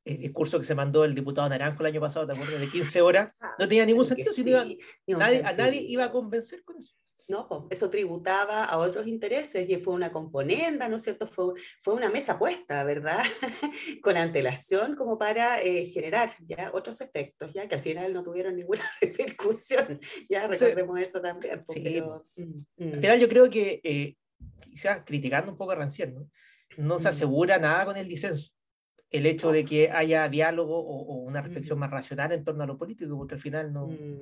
eh, 0.08 0.18
discurso 0.18 0.58
que 0.58 0.64
se 0.64 0.74
mandó 0.74 1.04
el 1.04 1.14
diputado 1.14 1.48
Naranjo 1.48 1.80
el 1.82 1.86
año 1.86 2.00
pasado, 2.00 2.26
¿te 2.26 2.32
acuerdas? 2.32 2.60
De 2.60 2.68
15 2.68 3.00
horas, 3.02 3.32
no 3.58 3.68
tenía 3.68 3.84
ningún 3.86 4.04
sentido. 4.04 4.32
iba- 4.44 4.64
sí, 4.64 4.78
un 5.06 5.18
nadie, 5.18 5.38
a 5.44 5.52
nadie 5.52 5.72
sentido. 5.80 5.92
iba 5.92 6.04
a 6.04 6.10
convencer 6.12 6.64
con 6.64 6.76
eso. 6.78 6.94
No, 7.30 7.68
eso 7.68 7.90
tributaba 7.90 8.64
a 8.64 8.78
otros 8.78 9.06
intereses 9.06 9.68
y 9.68 9.76
fue 9.76 9.92
una 9.92 10.10
componenda, 10.10 10.88
¿no 10.88 10.96
es 10.96 11.02
cierto? 11.02 11.26
Fue, 11.26 11.52
fue 11.82 11.92
una 11.92 12.08
mesa 12.08 12.38
puesta, 12.38 12.82
¿verdad? 12.84 13.20
Con 14.02 14.16
antelación 14.16 14.96
como 14.96 15.18
para 15.18 15.60
eh, 15.60 15.84
generar 15.84 16.30
ya 16.46 16.70
otros 16.72 17.02
efectos, 17.02 17.52
ya 17.52 17.68
que 17.68 17.74
al 17.74 17.82
final 17.82 18.14
no 18.14 18.22
tuvieron 18.22 18.56
ninguna 18.56 18.80
repercusión. 19.02 20.00
Ya 20.30 20.50
Sí. 20.54 20.64
recordemos 20.64 21.00
eso 21.00 21.20
también. 21.20 21.60
Sí, 21.68 21.80
pero, 21.84 22.26
mm, 22.36 22.42
Al 22.82 22.96
mm. 22.96 23.00
final 23.02 23.20
yo 23.20 23.28
creo 23.28 23.50
que, 23.50 23.80
eh, 23.84 24.16
quizás 24.60 25.02
criticando 25.04 25.50
un 25.52 25.58
poco 25.58 25.72
a 25.72 25.76
Rancière, 25.76 26.14
¿no? 26.14 26.30
No 26.78 26.98
se 26.98 27.08
Mm. 27.08 27.10
asegura 27.10 27.58
nada 27.58 27.84
con 27.84 27.96
el 27.98 28.08
disenso. 28.08 28.52
El 29.10 29.26
hecho 29.26 29.52
de 29.52 29.64
que 29.64 29.90
haya 29.90 30.28
diálogo 30.28 30.78
o, 30.78 31.02
o 31.02 31.14
una 31.16 31.40
reflexión 31.40 31.78
Mm. 31.78 31.80
más 31.80 31.90
racional 31.90 32.32
en 32.32 32.44
torno 32.44 32.64
a 32.64 32.66
lo 32.66 32.76
político, 32.76 33.16
porque 33.16 33.34
al 33.34 33.40
final 33.40 33.72
no... 33.72 33.86
Mm, 33.86 34.20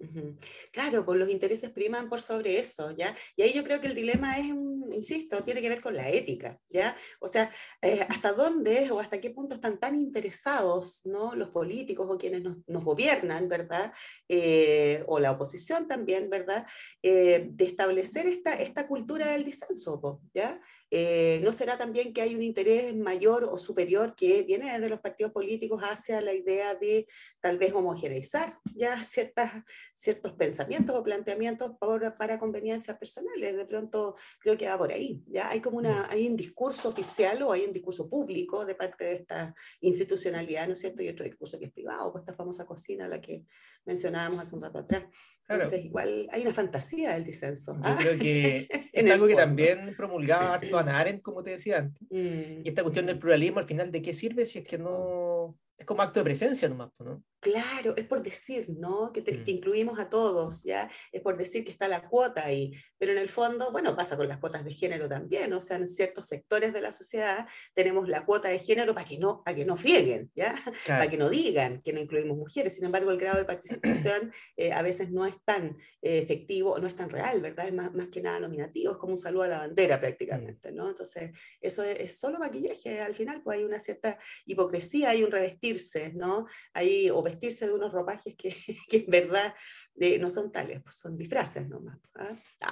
ujú. 0.00 0.36
Claro, 0.72 1.04
pues 1.04 1.18
los 1.18 1.30
intereses 1.30 1.70
priman 1.70 2.08
por 2.08 2.20
sobre 2.20 2.58
eso, 2.58 2.90
¿ya? 2.92 3.14
Y 3.36 3.42
ahí 3.42 3.52
yo 3.52 3.62
creo 3.64 3.80
que 3.80 3.86
el 3.88 3.94
dilema 3.94 4.36
es, 4.38 4.46
insisto, 4.92 5.42
tiene 5.44 5.60
que 5.60 5.68
ver 5.68 5.80
con 5.80 5.94
la 5.94 6.08
ética, 6.10 6.58
¿ya? 6.68 6.94
O 7.20 7.28
sea, 7.28 7.50
eh, 7.80 8.04
hasta 8.08 8.32
dónde 8.32 8.90
o 8.90 9.00
hasta 9.00 9.20
qué 9.20 9.30
punto 9.30 9.54
están 9.54 9.78
tan 9.78 9.94
interesados, 9.96 11.02
¿no? 11.04 11.34
Los 11.34 11.50
políticos 11.50 12.06
o 12.10 12.18
quienes 12.18 12.42
nos, 12.42 12.56
nos 12.66 12.84
gobiernan, 12.84 13.48
¿verdad? 13.48 13.92
Eh, 14.28 15.02
o 15.06 15.18
la 15.20 15.32
oposición 15.32 15.86
también, 15.88 16.28
¿verdad? 16.30 16.66
Eh, 17.02 17.48
de 17.50 17.64
establecer 17.64 18.26
esta, 18.26 18.54
esta 18.54 18.86
cultura 18.86 19.28
del 19.28 19.44
disenso, 19.44 20.20
¿ya? 20.34 20.60
Eh, 20.94 21.40
¿No 21.42 21.52
será 21.52 21.78
también 21.78 22.12
que 22.12 22.20
hay 22.20 22.34
un 22.34 22.42
interés 22.42 22.94
mayor 22.94 23.44
o 23.44 23.56
superior 23.56 24.14
que 24.14 24.42
viene 24.42 24.70
desde 24.70 24.90
los 24.90 25.00
partidos 25.00 25.32
políticos 25.32 25.82
hacia 25.82 26.20
la 26.20 26.34
idea 26.34 26.74
de 26.74 27.06
tal 27.40 27.56
vez 27.56 27.72
homogeneizar 27.72 28.58
ya 28.74 29.00
ciertas, 29.02 29.50
ciertos 29.94 30.34
pensamientos 30.34 30.94
o 30.94 31.02
planteamientos 31.02 31.72
por- 31.80 32.14
para 32.18 32.38
conveniencias 32.38 32.98
personales? 32.98 33.56
De 33.56 33.64
pronto 33.64 34.16
creo 34.38 34.58
que 34.58 34.68
va 34.68 34.76
por 34.76 34.92
ahí. 34.92 35.24
¿ya? 35.28 35.48
Hay 35.48 35.62
como 35.62 35.78
una, 35.78 36.10
hay 36.10 36.26
un 36.28 36.36
discurso 36.36 36.90
oficial 36.90 37.40
o 37.42 37.52
hay 37.52 37.64
un 37.64 37.72
discurso 37.72 38.06
público 38.10 38.66
de 38.66 38.74
parte 38.74 39.04
de 39.04 39.12
esta 39.14 39.54
institucionalidad, 39.80 40.66
¿no 40.66 40.74
es 40.74 40.80
cierto? 40.80 41.02
Y 41.02 41.08
otro 41.08 41.24
discurso 41.24 41.58
que 41.58 41.64
es 41.64 41.72
privado, 41.72 42.12
pues 42.12 42.20
esta 42.20 42.34
famosa 42.34 42.66
cocina, 42.66 43.08
la 43.08 43.18
que 43.18 43.46
mencionábamos 43.86 44.40
hace 44.40 44.54
un 44.54 44.62
rato 44.62 44.80
atrás. 44.80 45.04
Claro. 45.46 45.62
Entonces, 45.62 45.84
igual 45.84 46.28
hay 46.30 46.42
una 46.42 46.54
fantasía 46.54 47.14
del 47.14 47.24
disenso. 47.24 47.74
Yo 47.74 47.80
¿ah? 47.84 47.96
creo 47.98 48.18
que 48.18 48.68
es 48.92 49.10
algo 49.10 49.26
que 49.26 49.34
también 49.34 49.94
promulgaba 49.96 50.54
harto 50.54 50.78
Hannah 50.78 51.00
Arendt, 51.00 51.22
como 51.22 51.42
te 51.42 51.50
decía 51.50 51.78
antes. 51.78 52.02
Mm, 52.10 52.64
Y 52.64 52.68
esta 52.68 52.82
cuestión 52.82 53.06
del 53.06 53.18
pluralismo, 53.18 53.58
al 53.58 53.66
final, 53.66 53.90
¿de 53.90 54.02
qué 54.02 54.14
sirve 54.14 54.46
si 54.46 54.58
es 54.58 54.68
que 54.68 54.78
no... 54.78 55.58
Es 55.82 55.86
como 55.86 56.00
acto 56.02 56.20
de 56.20 56.24
presencia 56.24 56.68
nomás, 56.68 56.90
¿no? 57.00 57.24
Claro, 57.40 57.96
es 57.96 58.04
por 58.06 58.22
decir, 58.22 58.66
¿no? 58.70 59.10
Que, 59.12 59.20
te- 59.20 59.38
Mm. 59.38 59.44
que 59.44 59.50
incluimos 59.50 59.98
a 59.98 60.08
todos, 60.08 60.62
¿ya? 60.62 60.88
Es 61.10 61.20
por 61.22 61.36
decir 61.36 61.64
que 61.64 61.72
está 61.72 61.88
la 61.88 62.08
cuota 62.08 62.44
ahí. 62.46 62.70
Pero 62.98 63.10
en 63.10 63.18
el 63.18 63.28
fondo, 63.28 63.72
bueno, 63.72 63.96
pasa 63.96 64.16
con 64.16 64.28
las 64.28 64.38
cuotas 64.38 64.64
de 64.64 64.72
género 64.72 65.08
también, 65.08 65.52
o 65.52 65.60
sea, 65.60 65.76
en 65.78 65.88
ciertos 65.88 66.26
sectores 66.26 66.72
de 66.72 66.80
la 66.80 66.92
sociedad 66.92 67.48
tenemos 67.74 68.08
la 68.08 68.24
cuota 68.24 68.48
de 68.48 68.60
género 68.60 68.94
para 68.94 69.04
que 69.04 69.18
no, 69.18 69.42
para 69.42 69.56
que 69.56 69.64
no 69.64 69.76
frieguen, 69.76 70.30
¿ya? 70.36 70.52
Para 70.86 70.98
Claro. 70.98 71.10
que 71.10 71.18
no 71.18 71.28
digan 71.30 71.82
que 71.82 71.92
no 71.92 71.98
incluimos 71.98 72.36
mujeres. 72.38 72.76
Sin 72.76 72.84
embargo, 72.84 73.10
el 73.10 73.18
grado 73.18 73.38
de 73.38 73.44
participación 73.44 74.32
eh, 74.56 74.72
a 74.72 74.82
veces 74.82 75.10
no 75.10 75.26
es 75.26 75.34
tan 75.44 75.76
eh, 76.00 76.18
efectivo, 76.18 76.78
no 76.78 76.86
es 76.86 76.94
tan 76.94 77.10
real, 77.10 77.40
¿verdad? 77.40 77.66
Es 77.66 77.74
más, 77.74 77.92
más 77.92 78.06
que 78.06 78.22
nada 78.22 78.38
nominativo, 78.38 78.92
es 78.92 78.98
como 78.98 79.14
un 79.14 79.18
saludo 79.18 79.42
a 79.42 79.48
la 79.48 79.58
bandera 79.58 79.98
prácticamente, 79.98 80.70
¿no? 80.70 80.88
Entonces, 80.90 81.36
eso 81.60 81.82
es, 81.82 81.98
es 81.98 82.18
solo 82.20 82.38
maquillaje, 82.38 83.00
al 83.00 83.16
final, 83.16 83.42
pues 83.42 83.58
hay 83.58 83.64
una 83.64 83.80
cierta 83.80 84.16
hipocresía, 84.46 85.10
hay 85.10 85.24
un 85.24 85.32
revestirse, 85.72 86.12
¿no? 86.14 86.46
Hay, 86.74 87.10
o 87.10 87.22
vestirse 87.22 87.66
de 87.66 87.72
unos 87.72 87.92
ropajes 87.92 88.34
que, 88.36 88.54
que 88.88 88.96
en 88.98 89.06
verdad 89.10 89.54
eh, 89.98 90.18
no 90.18 90.30
son 90.30 90.50
tales, 90.52 90.80
pues 90.82 90.96
son 90.96 91.16
disfraces 91.16 91.68
nomás. 91.68 91.98
¿ah? 92.14 92.30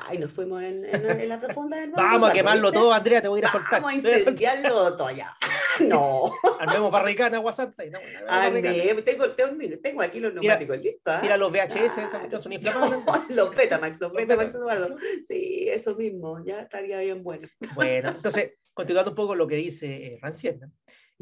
Ay, 0.09 0.19
nos 0.19 0.33
fuimos 0.33 0.63
en, 0.63 0.85
en- 0.85 1.21
en 1.21 1.29
la 1.29 1.41
profunda 1.41 1.79
del 1.79 1.91
Vamos 1.91 2.31
a 2.31 2.33
quemarlo 2.33 2.69
¿viste? 2.69 2.79
todo, 2.79 2.93
Andrea, 2.93 3.23
te 3.23 3.29
voy 3.29 3.39
a 3.39 3.41
ir 3.41 3.47
a 3.47 3.53
soltar. 3.53 3.81
Vamos 3.83 3.91
a 3.93 3.95
incendiarlo 3.95 4.97
todo 4.97 5.11
ya. 5.11 5.37
No, 5.81 6.33
Armemos 6.61 6.91
barricada, 6.91 7.37
agua 7.37 7.53
santa. 7.53 7.85
Y 7.85 7.91
no. 7.91 7.99
Ande, 8.29 9.03
tengo, 9.05 9.31
tengo, 9.33 9.79
tengo 9.83 10.03
aquí 10.03 10.21
los 10.21 10.35
neumáticos 10.35 10.79
listos. 10.79 11.15
¿ah? 11.15 11.21
Tira 11.21 11.37
los 11.37 11.51
VHS, 11.51 11.95
Claro. 11.95 12.11
cuestión 12.11 12.43
son 12.43 12.53
inflamables. 12.53 13.05
No, 13.07 13.25
los 13.47 13.57
Betamax, 13.57 14.01
los 14.01 14.13
Betamax. 14.13 14.55
Eduardo. 14.55 14.97
Sí, 15.27 15.69
eso 15.69 15.95
mismo, 15.97 16.43
ya 16.45 16.61
estaría 16.63 16.99
bien 17.01 17.23
bueno. 17.23 17.49
Bueno, 17.75 18.11
entonces, 18.11 18.55
continuando 18.75 19.11
un 19.13 19.17
poco 19.17 19.35
lo 19.35 19.47
que 19.47 19.57
dice 19.57 20.15
eh, 20.15 20.21
¿no? 20.23 20.73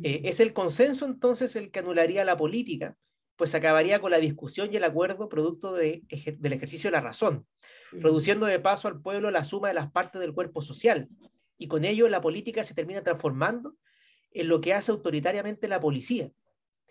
Eh, 0.02 0.22
es 0.24 0.40
el 0.40 0.52
consenso 0.52 1.06
entonces 1.06 1.56
el 1.56 1.70
que 1.70 1.80
anularía 1.80 2.24
la 2.24 2.36
política, 2.36 2.96
pues 3.36 3.54
acabaría 3.54 4.00
con 4.00 4.10
la 4.10 4.18
discusión 4.18 4.72
y 4.72 4.76
el 4.76 4.84
acuerdo 4.84 5.28
producto 5.28 5.72
de 5.72 6.02
ejer- 6.08 6.38
del 6.38 6.52
ejercicio 6.52 6.88
de 6.88 6.92
la 6.92 7.00
razón, 7.00 7.46
reduciendo 7.92 8.46
de 8.46 8.58
paso 8.58 8.88
al 8.88 9.00
pueblo 9.00 9.30
la 9.30 9.44
suma 9.44 9.68
de 9.68 9.74
las 9.74 9.90
partes 9.90 10.20
del 10.20 10.34
cuerpo 10.34 10.60
social. 10.62 11.08
Y 11.56 11.68
con 11.68 11.84
ello 11.84 12.08
la 12.08 12.20
política 12.20 12.64
se 12.64 12.74
termina 12.74 13.02
transformando 13.02 13.76
en 14.32 14.48
lo 14.48 14.60
que 14.60 14.74
hace 14.74 14.92
autoritariamente 14.92 15.68
la 15.68 15.80
policía, 15.80 16.30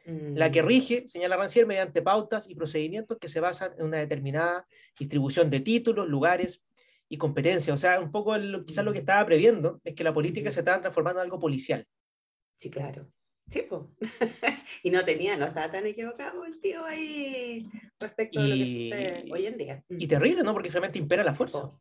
la 0.06 0.52
que 0.52 0.63
Mm. 0.63 0.65
rige, 0.65 1.08
señala 1.08 1.38
Rancière, 1.38 1.65
mediante 1.65 2.02
pautas 2.02 2.50
y 2.50 2.56
procedimientos 2.56 3.17
que 3.20 3.28
se 3.30 3.41
basan 3.41 3.74
en 3.78 3.86
una 3.86 3.98
determinada 3.98 4.65
distribución 4.98 5.50
de 5.50 5.60
títulos, 5.60 6.08
lugares 6.08 6.63
y 7.10 7.17
competencias. 7.17 7.74
O 7.74 7.78
sea, 7.78 8.00
un 8.00 8.12
poco 8.12 8.36
el- 8.36 8.63
quizás 8.65 8.84
lo 8.86 8.93
que 8.93 9.00
estaba 9.00 9.26
previendo 9.26 9.82
es 9.84 9.96
que 9.96 10.04
la 10.04 10.13
política 10.13 10.50
se 10.52 10.60
estaba 10.62 10.80
transformando 10.82 11.20
en 11.22 11.26
algo 11.26 11.39
policial. 11.39 11.86
Sí, 12.58 12.70
claro. 12.70 13.08
Sí, 13.48 13.62
pues. 13.70 13.82
y 14.84 14.89
no 14.91 15.06
tenía, 15.06 15.38
no 15.38 15.46
estaba 15.46 15.70
tan 15.72 15.86
equivocado 15.86 16.43
el 16.43 16.60
tío 16.60 16.84
ahí 16.86 17.70
respecto 18.00 18.41
de 18.41 18.48
lo 18.50 18.56
que 18.56 18.62
Y- 18.62 18.80
sucede 18.80 19.26
hoy 19.32 19.46
en 19.46 19.58
día. 19.58 19.86
Y 19.89 20.06
Mm. 20.06 20.10
terrible, 20.10 20.43
¿no? 20.43 20.54
Porque 20.54 20.70
finalmente 20.70 21.00
impera 21.00 21.24
la 21.24 21.34
fuerza. 21.34 21.72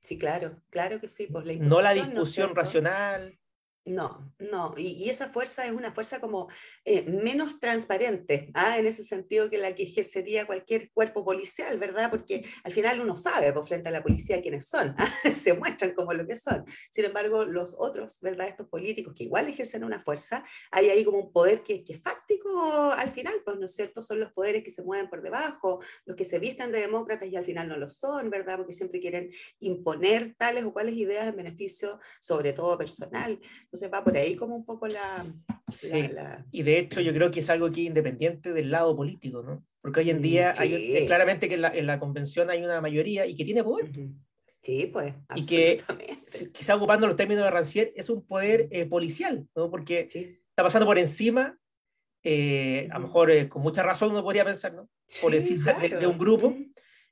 Sí, 0.00 0.18
claro, 0.18 0.60
claro 0.68 1.00
que 1.00 1.08
sí. 1.08 1.26
Pues, 1.30 1.46
la 1.46 1.54
No 1.54 1.80
la 1.80 1.94
imposición, 1.94 1.94
¿no 1.94 2.02
es 2.02 2.28
discusión 2.28 2.54
racional. 2.54 3.38
No, 3.86 4.32
no, 4.38 4.72
y, 4.78 4.92
y 5.04 5.10
esa 5.10 5.28
fuerza 5.28 5.66
es 5.66 5.72
una 5.72 5.92
fuerza 5.92 6.18
como 6.18 6.48
eh, 6.86 7.02
menos 7.02 7.60
transparente, 7.60 8.50
¿ah? 8.54 8.78
en 8.78 8.86
ese 8.86 9.04
sentido 9.04 9.50
que 9.50 9.58
la 9.58 9.74
que 9.74 9.82
ejercería 9.82 10.46
cualquier 10.46 10.90
cuerpo 10.90 11.22
policial, 11.22 11.78
¿verdad? 11.78 12.10
Porque 12.10 12.46
al 12.62 12.72
final 12.72 12.98
uno 13.00 13.14
sabe 13.14 13.52
por 13.52 13.66
frente 13.66 13.90
a 13.90 13.92
la 13.92 14.02
policía 14.02 14.40
quiénes 14.40 14.68
son, 14.68 14.94
¿ah? 14.98 15.12
se 15.30 15.52
muestran 15.52 15.92
como 15.92 16.14
lo 16.14 16.26
que 16.26 16.34
son. 16.34 16.64
Sin 16.90 17.04
embargo, 17.04 17.44
los 17.44 17.76
otros, 17.78 18.20
¿verdad? 18.22 18.48
Estos 18.48 18.68
políticos 18.68 19.12
que 19.14 19.24
igual 19.24 19.48
ejercen 19.48 19.84
una 19.84 20.02
fuerza, 20.02 20.42
hay 20.70 20.88
ahí 20.88 21.04
como 21.04 21.18
un 21.18 21.30
poder 21.30 21.62
que, 21.62 21.84
que 21.84 21.92
es 21.92 22.00
fáctico 22.00 22.90
al 22.90 23.10
final, 23.10 23.34
pues, 23.44 23.58
¿no 23.58 23.66
es 23.66 23.74
cierto? 23.74 24.00
Son 24.00 24.18
los 24.18 24.32
poderes 24.32 24.64
que 24.64 24.70
se 24.70 24.82
mueven 24.82 25.10
por 25.10 25.20
debajo, 25.20 25.80
los 26.06 26.16
que 26.16 26.24
se 26.24 26.38
visten 26.38 26.72
de 26.72 26.80
demócratas 26.80 27.28
y 27.28 27.36
al 27.36 27.44
final 27.44 27.68
no 27.68 27.76
lo 27.76 27.90
son, 27.90 28.30
¿verdad? 28.30 28.56
Porque 28.56 28.72
siempre 28.72 28.98
quieren 28.98 29.30
imponer 29.60 30.34
tales 30.38 30.64
o 30.64 30.72
cuales 30.72 30.94
ideas 30.94 31.26
en 31.26 31.36
beneficio, 31.36 31.98
sobre 32.18 32.54
todo 32.54 32.78
personal. 32.78 33.38
Entonces 33.74 33.92
va 33.92 34.04
por 34.04 34.16
ahí 34.16 34.36
como 34.36 34.54
un 34.54 34.64
poco 34.64 34.86
la... 34.86 35.26
Sí. 35.68 36.02
la- 36.02 36.08
la- 36.12 36.46
Y 36.52 36.62
de 36.62 36.78
hecho 36.78 37.00
yo 37.00 37.12
creo 37.12 37.32
que 37.32 37.40
es 37.40 37.50
algo 37.50 37.66
que 37.72 37.80
es 37.80 37.86
independiente 37.88 38.52
del 38.52 38.70
lado 38.70 38.94
político, 38.94 39.42
¿no? 39.42 39.66
Porque 39.82 39.98
hoy 39.98 40.10
en 40.10 40.18
Mm, 40.18 40.22
día 40.22 40.52
hay, 40.56 40.68
sí. 40.76 40.96
eh, 40.98 41.06
claramente 41.06 41.48
que 41.48 41.54
en 41.56 41.62
la, 41.62 41.74
en 41.76 41.88
la 41.88 41.98
convención 41.98 42.50
hay 42.50 42.62
una 42.64 42.80
mayoría 42.80 43.26
y 43.26 43.34
que 43.34 43.44
tiene 43.44 43.64
poder. 43.64 43.90
Sí, 44.62 44.86
pues, 44.92 45.12
Y 45.34 45.44
que 45.44 45.82
Quizá 46.52 46.76
ocupando 46.76 47.08
los 47.08 47.16
términos 47.16 47.42
de 47.42 47.50
Rancière, 47.50 47.92
es 47.96 48.08
un 48.10 48.24
poder 48.24 48.68
eh, 48.70 48.86
policial, 48.86 49.48
¿no? 49.56 49.68
Porque 49.72 50.06
Sí. 50.08 50.38
está 50.50 50.62
pasando 50.62 50.86
por 50.86 50.96
encima, 51.00 51.58
eh, 52.22 52.86
a 52.92 52.94
lo 53.00 53.06
mejor 53.08 53.32
eh, 53.32 53.48
con 53.48 53.60
mucha 53.60 53.82
razón 53.82 54.12
uno 54.12 54.22
podría 54.22 54.44
pensar, 54.44 54.72
¿no? 54.72 54.88
Por 55.20 55.34
encima 55.34 55.72
de- 55.80 55.88
de 55.88 56.06
un 56.06 56.16
grupo, 56.16 56.54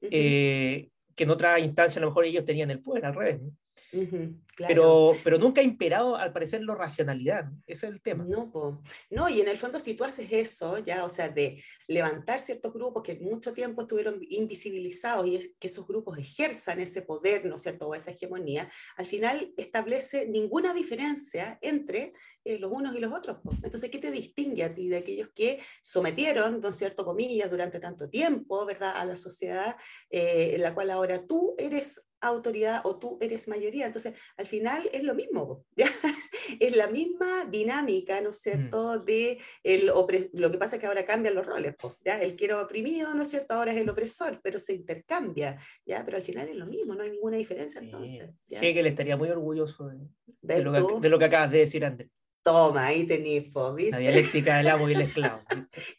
que 0.01 0.91
en 1.17 1.31
otra 1.31 1.59
instancia 1.59 1.99
a 1.99 2.03
lo 2.03 2.11
mejor 2.11 2.25
ellos 2.25 2.45
tenían 2.45 2.71
el 2.71 2.81
poder, 2.81 3.05
al 3.07 3.15
revés, 3.17 3.41
¿no? 3.43 3.51
Claro. 3.93 4.35
pero, 4.75 5.11
pero 5.23 5.39
nunca 5.39 5.61
ha 5.61 5.65
imperado, 5.65 6.17
al 6.17 6.33
parecer, 6.33 6.63
la 6.63 6.75
racionalidad. 6.75 7.45
Ese 7.67 7.87
es 7.87 7.93
el 7.93 8.01
tema. 8.03 8.25
No, 8.25 8.51
po. 8.51 8.83
no, 9.11 9.29
y 9.29 9.41
en 9.41 9.49
el 9.49 9.59
fondo 9.59 9.79
si 9.81 9.95
tú 9.95 10.05
haces 10.05 10.29
eso, 10.31 10.79
ya, 10.79 11.05
o 11.05 11.09
sea, 11.09 11.29
de 11.29 11.63
levantar 11.89 12.39
ciertos 12.39 12.73
grupos 12.73 13.03
que 13.03 13.19
mucho 13.21 13.53
tiempo 13.53 13.83
estuvieron 13.83 14.19
invisibilizados 14.29 15.27
y 15.27 15.37
es- 15.37 15.51
que 15.59 15.67
esos 15.69 15.87
grupos 15.87 16.19
ejerzan 16.19 16.81
ese 16.81 17.03
poder, 17.03 17.45
¿no 17.45 17.57
es 17.57 17.63
cierto?, 17.63 17.87
o 17.89 17.95
esa 17.95 18.11
hegemonía, 18.13 18.69
al 18.97 19.07
final 19.07 19.53
establece 19.57 20.27
ninguna 20.27 20.73
diferencia 20.75 21.59
entre 21.61 22.13
eh, 22.45 22.59
los 22.59 22.73
unos 22.73 22.95
y 22.97 23.01
los 23.01 23.13
otros. 23.13 23.39
po. 23.43 23.53
Entonces, 23.63 23.91
¿qué 23.91 23.99
te 23.99 24.11
distingue 24.11 24.65
a 24.65 24.75
ti 24.75 24.89
de 24.89 24.97
aquellos 24.99 25.29
que 25.35 25.61
sometieron, 25.83 26.61
¿no 26.61 26.69
es 26.71 26.77
cierto?, 26.77 27.05
comillas, 27.05 27.51
durante 27.51 27.79
tanto 27.79 28.09
tiempo, 28.09 28.65
¿verdad?, 28.67 28.95
a 28.97 29.05
la 29.05 29.17
sociedad 29.17 29.77
eh, 30.11 30.53
en 30.55 30.63
la 30.63 30.75
cual 30.75 30.91
ahora 30.91 31.25
tú 31.27 31.55
eres 31.59 32.01
autoridad 32.29 32.81
o 32.85 32.99
tú 32.99 33.19
eres 33.21 33.49
mayoría. 33.49 33.87
Entonces, 33.87 34.15
al 34.37 34.47
final 34.47 34.89
es 34.93 35.03
lo 35.05 35.15
mismo, 35.15 35.65
es 36.61 36.77
la 36.77 36.89
misma 36.89 37.45
dinámica, 37.47 38.21
¿no 38.21 38.31
es 38.31 38.39
cierto?, 38.39 38.99
de 38.99 39.39
el 39.63 39.91
opre- 39.91 40.31
lo 40.33 40.51
que 40.51 40.59
pasa 40.59 40.77
es 40.77 40.81
que 40.81 40.87
ahora 40.87 41.05
cambian 41.05 41.35
los 41.35 41.47
roles, 41.47 41.75
¿ya? 42.05 42.21
El 42.21 42.37
que 42.37 42.45
era 42.47 42.61
oprimido, 42.61 43.15
¿no 43.15 43.23
es 43.23 43.29
cierto?, 43.29 43.55
ahora 43.55 43.73
es 43.73 43.79
el 43.79 43.89
opresor, 43.91 44.41
pero 44.43 44.59
se 44.61 44.75
intercambia, 44.75 45.59
¿ya? 45.85 46.05
Pero 46.05 46.17
al 46.17 46.23
final 46.23 46.49
es 46.49 46.57
lo 46.57 46.67
mismo, 46.67 46.95
no 46.95 47.03
hay 47.03 47.11
ninguna 47.11 47.37
diferencia 47.37 47.81
entonces. 47.81 48.31
¿ya? 48.49 48.61
Hegel 48.61 48.87
estaría 48.87 49.17
muy 49.17 49.29
orgulloso 49.29 49.89
de, 49.89 49.99
de 49.99 50.09
¿Ves 50.41 50.65
lo, 50.65 50.73
que, 50.73 51.01
de 51.01 51.09
lo 51.09 51.19
que 51.19 51.25
acabas 51.25 51.51
de 51.51 51.59
decir, 51.59 51.85
Andrés. 51.85 52.09
Toma, 52.43 52.87
ahí 52.87 53.07
tenés, 53.07 53.53
po, 53.53 53.75
La 53.79 53.99
dialéctica 53.99 54.57
del 54.57 54.69
amo 54.69 54.89
y 54.89 54.95
el 54.95 55.01
esclavo. 55.03 55.41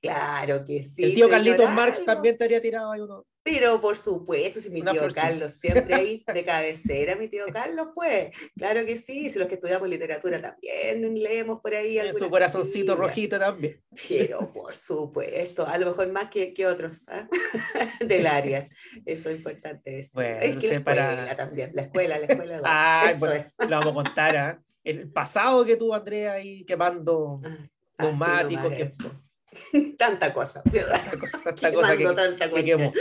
Claro 0.01 0.63
que 0.65 0.83
sí. 0.83 1.03
el 1.03 1.15
tío 1.15 1.29
Carlitos 1.29 1.69
Marx 1.69 2.03
también 2.03 2.33
estaría 2.33 2.61
tirado 2.61 2.91
ahí 2.91 2.99
uno. 2.99 3.25
Pero 3.45 3.81
por 3.81 3.97
supuesto, 3.97 4.61
si 4.61 4.69
mi 4.69 4.79
Una 4.81 4.93
tío. 4.93 5.05
Carlos 5.13 5.53
siempre 5.53 5.93
ahí 5.93 6.23
de 6.33 6.45
cabecera, 6.45 7.17
mi 7.17 7.27
tío 7.27 7.45
Carlos, 7.51 7.89
pues, 7.93 8.33
claro 8.57 8.85
que 8.85 8.95
sí, 8.95 9.29
si 9.29 9.37
los 9.37 9.49
que 9.49 9.55
estudiamos 9.55 9.89
literatura 9.89 10.41
también 10.41 11.13
leemos 11.19 11.59
por 11.61 11.75
ahí. 11.75 11.97
En 11.99 12.13
su 12.13 12.29
corazoncito 12.29 12.95
rojito 12.95 13.37
también. 13.37 13.81
Pero 14.07 14.49
por 14.53 14.73
supuesto, 14.75 15.67
a 15.67 15.77
lo 15.77 15.87
mejor 15.87 16.09
más 16.11 16.29
que, 16.29 16.53
que 16.53 16.65
otros 16.65 17.05
¿ah? 17.09 17.27
del 17.99 18.27
área. 18.27 18.69
Eso 19.05 19.29
es 19.29 19.37
importante 19.37 19.91
decir. 19.91 20.11
Bueno, 20.13 20.39
es 20.39 20.55
que 20.57 20.67
la 20.67 20.75
entonces 20.75 20.81
para- 20.81 21.11
escuela 21.13 21.35
también, 21.35 21.71
la 21.73 21.81
escuela, 21.81 22.19
la 22.19 22.25
escuela. 22.25 22.61
Ay, 22.63 23.15
bueno, 23.19 23.35
es. 23.35 23.55
lo 23.59 23.79
vamos 23.79 23.87
a 23.87 23.93
contar, 23.93 24.37
¿ah? 24.37 24.63
El 24.83 25.11
pasado 25.11 25.63
que 25.65 25.77
tuvo 25.77 25.93
Andrea 25.93 26.33
ahí 26.33 26.65
quemando 26.65 27.41
Ah, 27.43 28.03
neumáticos. 28.03 28.73
Tanta 29.97 30.33
cosa. 30.33 30.63
tanta 30.63 31.19
cosa, 31.19 31.41
tanta 31.43 31.71
cosa 31.73 31.97
que, 31.97 32.05
tanta 32.05 32.49
que 32.49 32.63
quemó. 32.65 32.91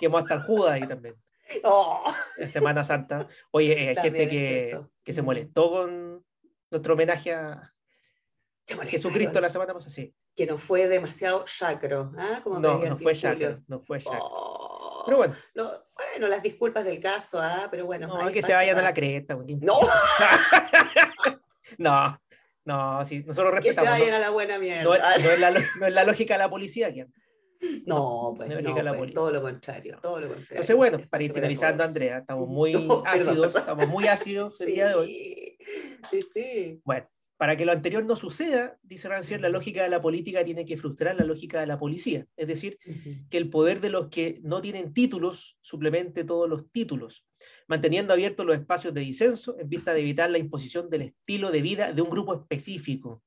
Quemó 0.00 0.18
hasta 0.18 0.34
el 0.34 0.40
Judas 0.40 0.72
ahí 0.72 0.86
también. 0.86 1.14
Oh, 1.62 2.02
En 2.38 2.48
Semana 2.48 2.82
Santa. 2.82 3.28
Oye, 3.50 3.74
eh, 3.74 3.88
hay 3.90 3.96
gente 3.96 4.26
que, 4.28 4.80
que 5.04 5.12
se 5.12 5.20
molestó 5.20 5.70
con 5.70 6.24
nuestro 6.70 6.94
homenaje 6.94 7.34
a 7.34 7.74
Jesucristo 8.86 9.40
la 9.40 9.50
semana 9.50 9.74
pasada. 9.74 9.90
Sí. 9.90 10.14
Que 10.34 10.46
no 10.46 10.58
fue 10.58 10.88
demasiado 10.88 11.44
sacro. 11.46 12.12
¿ah? 12.16 12.40
Como 12.42 12.58
No, 12.58 12.82
no 12.82 12.98
fue. 12.98 13.14
Chakra. 13.14 13.60
No 13.68 13.80
fue 13.80 13.98
Chakra. 14.00 14.20
Pero 15.04 15.16
bueno, 15.18 15.34
lo- 15.54 15.84
bueno, 16.12 16.28
las 16.28 16.42
disculpas 16.42 16.84
del 16.84 17.00
caso, 17.00 17.40
¿ah? 17.40 17.68
pero 17.70 17.86
bueno. 17.86 18.06
no, 18.08 18.30
que 18.32 18.42
se 18.42 18.52
vayan 18.52 18.78
a 18.78 18.82
la 18.82 18.94
cresta. 18.94 19.34
güey. 19.34 19.56
No, 19.56 19.78
No, 21.78 22.20
no, 22.64 23.04
sí, 23.04 23.22
nosotros 23.26 23.54
que 23.56 23.72
se 23.72 23.80
respetamos. 23.80 23.90
vayan 23.98 24.10
No, 24.10 24.16
a 24.16 24.20
la 24.20 24.30
buena 24.30 24.58
mierda. 24.58 24.84
no 24.84 24.94
es, 24.94 25.24
no 25.24 25.30
es 25.30 25.40
la, 25.40 25.50
lo- 25.50 25.60
no 25.80 25.86
es 25.86 25.94
la 25.94 26.04
lógica 26.04 26.34
de 26.34 26.38
la 26.38 26.50
policía. 26.50 26.92
que 26.92 27.06
No, 27.86 28.34
pues, 28.36 28.48
no 28.48 28.94
pues, 28.96 29.12
todo 29.12 29.30
lo 29.32 29.42
contrario, 29.42 29.98
todo 30.02 30.20
lo 30.20 30.28
contrario. 30.28 30.46
Entonces, 30.50 30.76
bueno, 30.76 30.98
para 31.10 31.24
ir 31.24 31.32
finalizando. 31.32 31.84
Andrea, 31.84 32.18
estamos 32.18 32.48
muy 32.48 32.74
ácidos, 33.06 33.54
estamos 33.54 33.88
muy 33.88 34.06
ácidos 34.08 34.60
el 34.60 34.66
día 34.68 34.88
de 34.88 34.94
hoy. 34.94 35.58
Sí, 36.10 36.22
sí. 36.22 36.80
Bueno, 36.84 37.08
para 37.36 37.56
que 37.56 37.66
lo 37.66 37.72
anterior 37.72 38.04
no 38.04 38.16
suceda, 38.16 38.78
dice 38.82 39.08
Rancière, 39.08 39.40
la 39.40 39.48
lógica 39.48 39.82
de 39.82 39.88
la 39.88 40.00
política 40.00 40.44
tiene 40.44 40.64
que 40.64 40.76
frustrar 40.76 41.16
la 41.16 41.24
lógica 41.24 41.60
de 41.60 41.66
la 41.66 41.78
policía. 41.78 42.26
Es 42.36 42.46
decir, 42.46 42.78
que 43.28 43.38
el 43.38 43.50
poder 43.50 43.80
de 43.80 43.90
los 43.90 44.08
que 44.08 44.40
no 44.42 44.60
tienen 44.60 44.94
títulos 44.94 45.58
suplemente 45.60 46.24
todos 46.24 46.48
los 46.48 46.70
títulos, 46.70 47.26
manteniendo 47.66 48.12
abiertos 48.12 48.46
los 48.46 48.56
espacios 48.56 48.94
de 48.94 49.00
disenso 49.00 49.56
en 49.58 49.68
vista 49.68 49.92
de 49.94 50.00
evitar 50.00 50.30
la 50.30 50.38
imposición 50.38 50.88
del 50.90 51.02
estilo 51.02 51.50
de 51.50 51.62
vida 51.62 51.92
de 51.92 52.02
un 52.02 52.10
grupo 52.10 52.34
específico. 52.34 53.22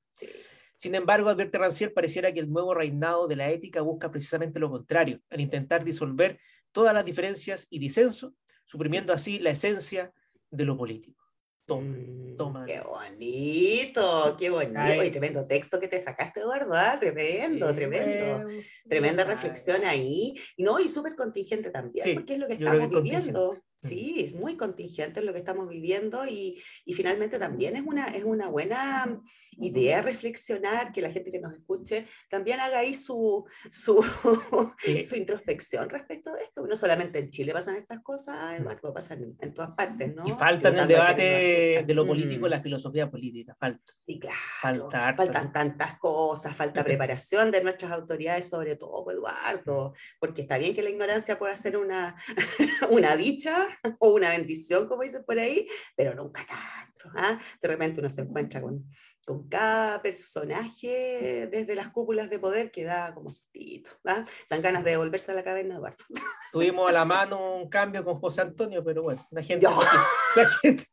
Sin 0.76 0.96
embargo, 0.96 1.30
advierte 1.30 1.58
Rancière, 1.58 1.93
pareciera 1.93 2.32
que 2.32 2.39
el 2.39 2.52
nuevo 2.52 2.74
reinado 2.74 3.28
de 3.28 3.36
la 3.36 3.50
ética 3.50 3.82
busca 3.82 4.10
precisamente 4.10 4.60
lo 4.60 4.70
contrario, 4.70 5.20
al 5.30 5.41
intentar 5.41 5.84
disolver 5.84 6.39
todas 6.72 6.93
las 6.93 7.04
diferencias 7.04 7.67
y 7.70 7.80
disenso, 7.80 8.36
suprimiendo 8.65 9.12
así 9.12 9.39
la 9.39 9.50
esencia 9.50 10.13
de 10.52 10.65
lo 10.65 10.78
político. 10.78 11.27
Toma. 11.68 12.66
Qué 12.66 12.80
bonito, 12.80 14.36
qué 14.40 14.50
bonito. 14.50 14.80
Ay. 14.80 15.00
Oye, 15.00 15.12
tremendo 15.12 15.46
texto 15.46 15.80
que 15.80 15.90
te 15.90 16.00
sacaste, 16.00 16.40
Eduardo. 16.40 16.74
Tremendo, 17.00 17.70
Sí, 17.70 17.76
tremendo. 17.76 18.48
Tremenda 18.88 19.24
reflexión 19.26 19.84
ahí. 19.84 20.34
Y 20.56 20.64
no, 20.64 20.80
y 20.80 20.88
súper 20.88 21.16
contingente 21.16 21.70
también, 21.70 22.04
Sí, 22.06 22.14
porque 22.14 22.34
es 22.34 22.40
lo 22.40 22.48
que 22.48 22.54
estamos 22.54 22.90
viviendo. 22.90 23.62
Sí, 23.82 24.24
es 24.26 24.34
muy 24.34 24.58
contingente 24.58 25.22
lo 25.22 25.34
que 25.34 25.40
estamos 25.40 25.68
viviendo 25.70 26.26
y, 26.26 26.62
y 26.86 26.94
finalmente 26.94 27.38
también 27.38 27.76
es 27.76 27.84
una, 27.86 28.08
es 28.08 28.24
una 28.24 28.48
buena 28.48 29.22
idea 29.60 30.02
reflexionar, 30.02 30.92
que 30.92 31.02
la 31.02 31.12
gente 31.12 31.32
que 31.32 31.40
nos 31.40 31.54
escuche 31.54 32.06
también 32.30 32.60
haga 32.60 32.80
ahí 32.80 32.94
su, 32.94 33.46
su, 33.72 34.04
Sí. 34.80 35.02
su 35.02 35.16
introspección 35.16 35.90
respecto 35.90 36.34
de 36.34 36.44
esto. 36.44 36.66
No 36.66 36.76
solamente 36.76 37.20
en 37.20 37.30
Chile 37.30 37.54
pasan 37.54 37.76
estas 37.76 38.00
cosas, 38.00 38.60
Eduardo, 38.60 38.94
pasan 38.94 39.36
en, 39.40 39.54
todas 39.54 39.72
partes, 39.72 40.13
¿no? 40.16 40.28
Y 40.28 40.32
falta 40.32 40.70
en 40.70 40.78
el 40.80 40.88
debate 40.88 41.84
de 41.86 41.94
lo 41.94 42.06
político 42.06 42.48
Mm. 42.48 42.50
la 42.50 42.62
filosofía 42.62 43.10
política, 43.10 43.56
falta. 43.56 43.94
Sí, 43.98 44.20
claro. 44.20 44.36
Falta. 44.62 45.13
Faltan 45.16 45.52
tantas 45.52 45.98
cosas, 45.98 46.56
falta 46.56 46.84
preparación 47.08 47.52
de 47.52 47.63
nuestras 47.63 47.92
autoridades, 47.92 48.50
sobre 48.50 48.76
todo, 48.76 49.10
Eduardo, 49.12 49.94
porque 50.20 50.42
está 50.42 50.58
bien 50.58 50.74
que 50.74 50.82
la 50.84 50.90
ignorancia 50.90 51.38
pueda 51.40 51.56
ser 51.56 51.78
una, 51.78 52.16
una 52.90 53.16
dicha 53.16 53.67
o 54.00 54.10
una 54.14 54.30
bendición, 54.30 54.88
como 54.88 55.04
dicen 55.04 55.24
por 55.26 55.38
ahí, 55.40 55.68
pero 55.96 56.14
nunca 56.16 56.46
tanto. 56.46 57.10
¿ah? 57.16 57.38
De 57.62 57.68
repente 57.68 58.00
uno 58.00 58.10
se 58.10 58.22
encuentra 58.22 58.62
con, 58.62 58.90
con 59.26 59.48
cada 59.48 60.02
personaje 60.02 61.48
desde 61.52 61.76
las 61.76 61.90
cúpulas 61.90 62.30
de 62.30 62.40
poder 62.40 62.72
que 62.72 62.84
da 62.84 63.14
como 63.14 63.30
sustito. 63.32 63.92
¿ah? 64.06 64.26
Dan 64.50 64.62
ganas 64.62 64.84
de 64.84 64.92
devolverse 64.92 65.32
a 65.32 65.36
la 65.36 65.44
caverna, 65.44 65.76
Eduardo. 65.76 66.04
Tuvimos 66.52 66.90
a 66.90 66.94
la 66.94 67.06
mano 67.06 67.56
un 67.58 67.70
cambio 67.70 68.04
con 68.04 68.20
José 68.20 68.42
Antonio, 68.42 68.84
pero 68.84 69.04
bueno, 69.04 69.26
la 69.32 69.44
gente 69.44 69.66
no 69.68 69.78
quiso. 69.78 69.92
La 70.36 70.50
gente, 70.50 70.84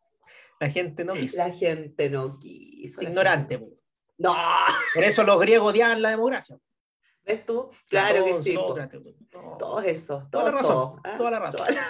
la 0.61 0.71
gente 0.71 1.05
no 1.05 1.13
quiso. 1.15 1.37
La 1.39 1.51
gente 1.53 2.11
no 2.11 2.39
quiso. 2.39 3.03
Ignorante. 3.03 3.59
gente 3.59 3.71
po. 3.73 3.81
No, 4.17 4.37
Por 4.95 5.03
eso 5.03 5.25
los 5.25 5.41
griegos 5.41 5.73
odiaban 5.73 6.01
la 6.01 6.11
democracia. 6.11 6.57
¿ves 7.25 7.45
tú? 7.47 7.71
Claro 7.89 8.25
que 8.25 8.35
sí. 8.35 8.55
Sócrates, 8.55 9.01
no. 9.33 9.57
Todos 9.59 9.85
esos, 9.85 10.31
Toda 10.31 10.45
la 10.45 10.51
todos, 10.51 10.63
razón, 10.63 10.75
todos, 10.75 11.01
¿ah? 11.05 11.17
toda 11.17 11.31
la 11.31 11.39
razón. 11.39 11.59
Toda 11.67 11.73
la- 11.73 11.87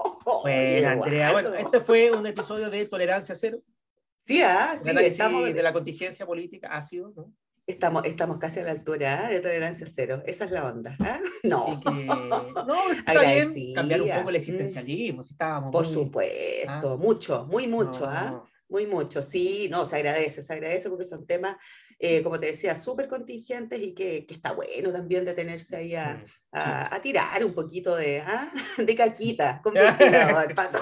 Bueno, 0.42 0.88
Andrea, 0.88 1.32
bueno, 1.32 1.54
este 1.54 1.80
fue 1.80 2.10
un 2.12 2.26
episodio 2.26 2.70
de 2.70 2.86
Tolerancia 2.86 3.34
Cero, 3.34 3.58
Sí, 4.22 4.42
ah, 4.42 4.74
sí, 4.76 4.90
estamos, 4.90 5.52
de 5.52 5.62
la 5.62 5.72
contingencia 5.72 6.26
política 6.26 6.68
ácido, 6.72 7.12
¿no? 7.16 7.32
estamos, 7.66 8.04
estamos 8.04 8.38
casi 8.38 8.60
a 8.60 8.64
la 8.64 8.72
altura 8.72 9.26
¿ah? 9.26 9.30
de 9.30 9.40
tolerancia 9.40 9.86
cero. 9.88 10.22
Esa 10.26 10.44
es 10.44 10.50
la 10.50 10.66
onda. 10.66 10.96
¿ah? 11.00 11.20
No, 11.44 11.66
Así 11.66 11.80
que, 11.80 12.04
no, 12.04 12.74
Agradecida. 13.06 13.80
cambiar 13.80 14.02
un 14.02 14.08
poco 14.10 14.28
el 14.30 14.34
Mm. 14.34 14.38
existencialismo, 14.38 15.22
si 15.22 15.32
estábamos 15.32 15.70
por 15.72 15.84
muy- 15.84 15.94
supuesto, 15.94 16.92
Ah. 16.92 16.96
mucho, 16.98 17.46
muy 17.46 17.66
mucho, 17.68 18.00
no, 18.00 18.06
¿ah? 18.12 18.44
Muy 18.70 18.86
mucho, 18.86 19.20
sí, 19.20 19.68
no, 19.68 19.84
se 19.84 19.96
agradece, 19.96 20.42
se 20.42 20.52
agradece 20.52 20.88
porque 20.88 21.02
son 21.04 21.26
temas, 21.26 21.56
eh, 21.98 22.22
como 22.22 22.38
te 22.38 22.46
decía, 22.46 22.76
súper 22.76 23.08
contingentes 23.08 23.80
y 23.80 23.92
que, 23.94 24.24
que 24.24 24.34
está 24.34 24.52
bueno 24.52 24.92
también 24.92 25.24
detenerse 25.24 25.76
ahí 25.76 25.94
a, 25.96 26.14
Mm. 26.14 26.24
a- 26.52 26.94
a 26.94 27.02
tirar 27.02 27.44
un 27.44 27.52
poquito 27.52 27.96
de, 27.96 28.20
¿ah? 28.20 28.52
de 28.78 28.94
caquita 28.94 29.60
con 29.62 29.74
pato. 30.54 30.78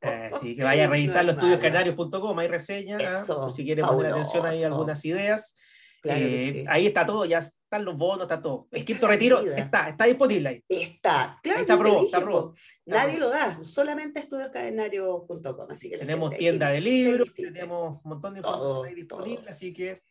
Eh, 0.00 0.30
sí, 0.40 0.56
que 0.56 0.64
vaya 0.64 0.84
a 0.84 0.88
revisar 0.90 1.24
No 1.24 1.32
los 1.32 1.36
es 1.36 1.42
malo. 1.42 1.54
estudioscanarios.com, 1.54 2.38
hay 2.38 2.48
reseñas, 2.48 3.30
¿ah? 3.30 3.50
Si 3.50 3.64
quieren 3.64 3.84
poner 3.86 4.12
atención 4.12 4.46
ahí 4.46 4.62
a 4.62 4.66
algunas 4.68 5.04
ideas. 5.04 5.54
Claro 6.02 6.20
que 6.20 6.36
Eh, 6.36 6.52
sí. 6.52 6.64
Ahí 6.68 6.86
está 6.88 7.06
todo, 7.06 7.24
ya 7.24 7.38
están 7.38 7.84
los 7.84 7.96
bonos, 7.96 8.22
está 8.22 8.42
todo. 8.42 8.66
El 8.72 8.84
quinto 8.84 9.06
retiro 9.06 9.40
vida. 9.40 9.56
está, 9.56 9.88
está 9.88 10.04
disponible 10.04 10.48
ahí. 10.48 10.64
Está, 10.68 11.38
claro, 11.42 11.60
Ahí 11.60 11.64
se 11.64 11.72
aprobó, 11.72 12.08
se 12.08 12.16
aprobó. 12.16 12.54
Nadie 12.86 13.18
lo 13.18 13.30
da, 13.30 13.62
solamente 13.62 14.18
estudioscadenario.com. 14.18 15.70
Así 15.70 15.88
que 15.88 15.98
Tenemos 15.98 16.36
tienda 16.36 16.70
de 16.70 16.80
libros, 16.80 17.34
tenemos 17.34 18.00
un 18.02 18.10
montón 18.10 18.34
de 18.34 18.40
información 18.40 18.94
disponible, 18.96 19.48
así 19.48 19.72
que 19.72 20.02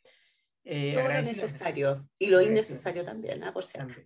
eh, 0.63 0.91
todo 0.93 1.07
lo 1.07 1.21
necesario 1.21 2.07
y 2.17 2.27
lo 2.27 2.41
innecesario 2.41 3.03
también, 3.03 3.43
¿ah? 3.43 3.51
por. 3.53 3.63
Andrea. 3.77 4.05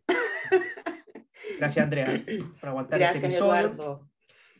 Gracias, 1.60 1.84
Andrea, 1.84 2.24
por 2.60 2.70
aguantar 2.70 3.02
este 3.02 3.12
Gracias, 3.12 3.24
episodio. 3.34 3.54
Eduardo. 3.54 4.10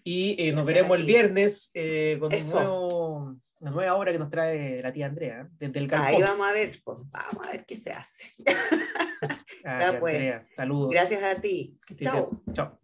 Y 0.04 0.36
eh, 0.38 0.54
nos 0.54 0.66
veremos 0.68 0.98
el 0.98 1.06
viernes 1.06 1.72
eh, 1.74 2.18
con 2.20 2.28
un 2.28 2.34
Eso. 2.34 2.60
nuevo, 2.60 3.36
una 3.66 3.72
nueva 3.72 3.96
obra 3.96 4.12
que 4.12 4.20
nos 4.20 4.30
trae 4.30 4.80
la 4.84 4.94
tía 4.94 5.08
Andrea, 5.08 5.50
desde 5.58 5.80
el 5.80 5.94
Ahí 5.96 6.22
vamos 6.22 6.48
a 6.48 6.54
ver, 6.54 6.80
pues, 6.84 7.00
vamos 7.10 7.48
a 7.48 7.52
ver 7.52 7.66
qué 7.66 7.76
se 7.76 7.92
hace. 7.92 8.30
Gracias, 9.64 9.96
pues. 10.00 10.14
Andrea. 10.14 10.46
Saludos. 10.56 10.92
Gracias 10.92 11.24
a 11.24 11.42
ti. 11.42 11.76
Chao. 12.00 12.30
Chao. 12.54 12.78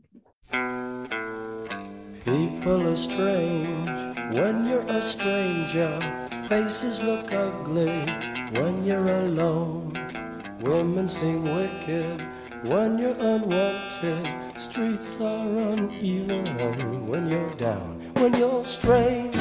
People 2.25 2.87
are 2.87 2.97
strange 2.97 3.91
when 4.33 4.67
you're 4.67 4.87
a 4.89 5.01
stranger. 5.03 5.99
Faces 6.49 6.99
look 7.03 7.31
ugly 7.31 8.05
when 8.59 8.83
you're 8.83 9.07
alone. 9.07 9.93
Women 10.61 11.07
seem 11.07 11.43
wicked 11.43 12.27
when 12.63 12.97
you're 12.97 13.17
unwanted. 13.19 14.27
Streets 14.57 15.17
are 15.21 15.73
uneven 15.73 17.07
when 17.07 17.29
you're 17.29 17.53
down. 17.55 17.99
When 18.15 18.33
you're 18.33 18.65
strange, 18.65 19.40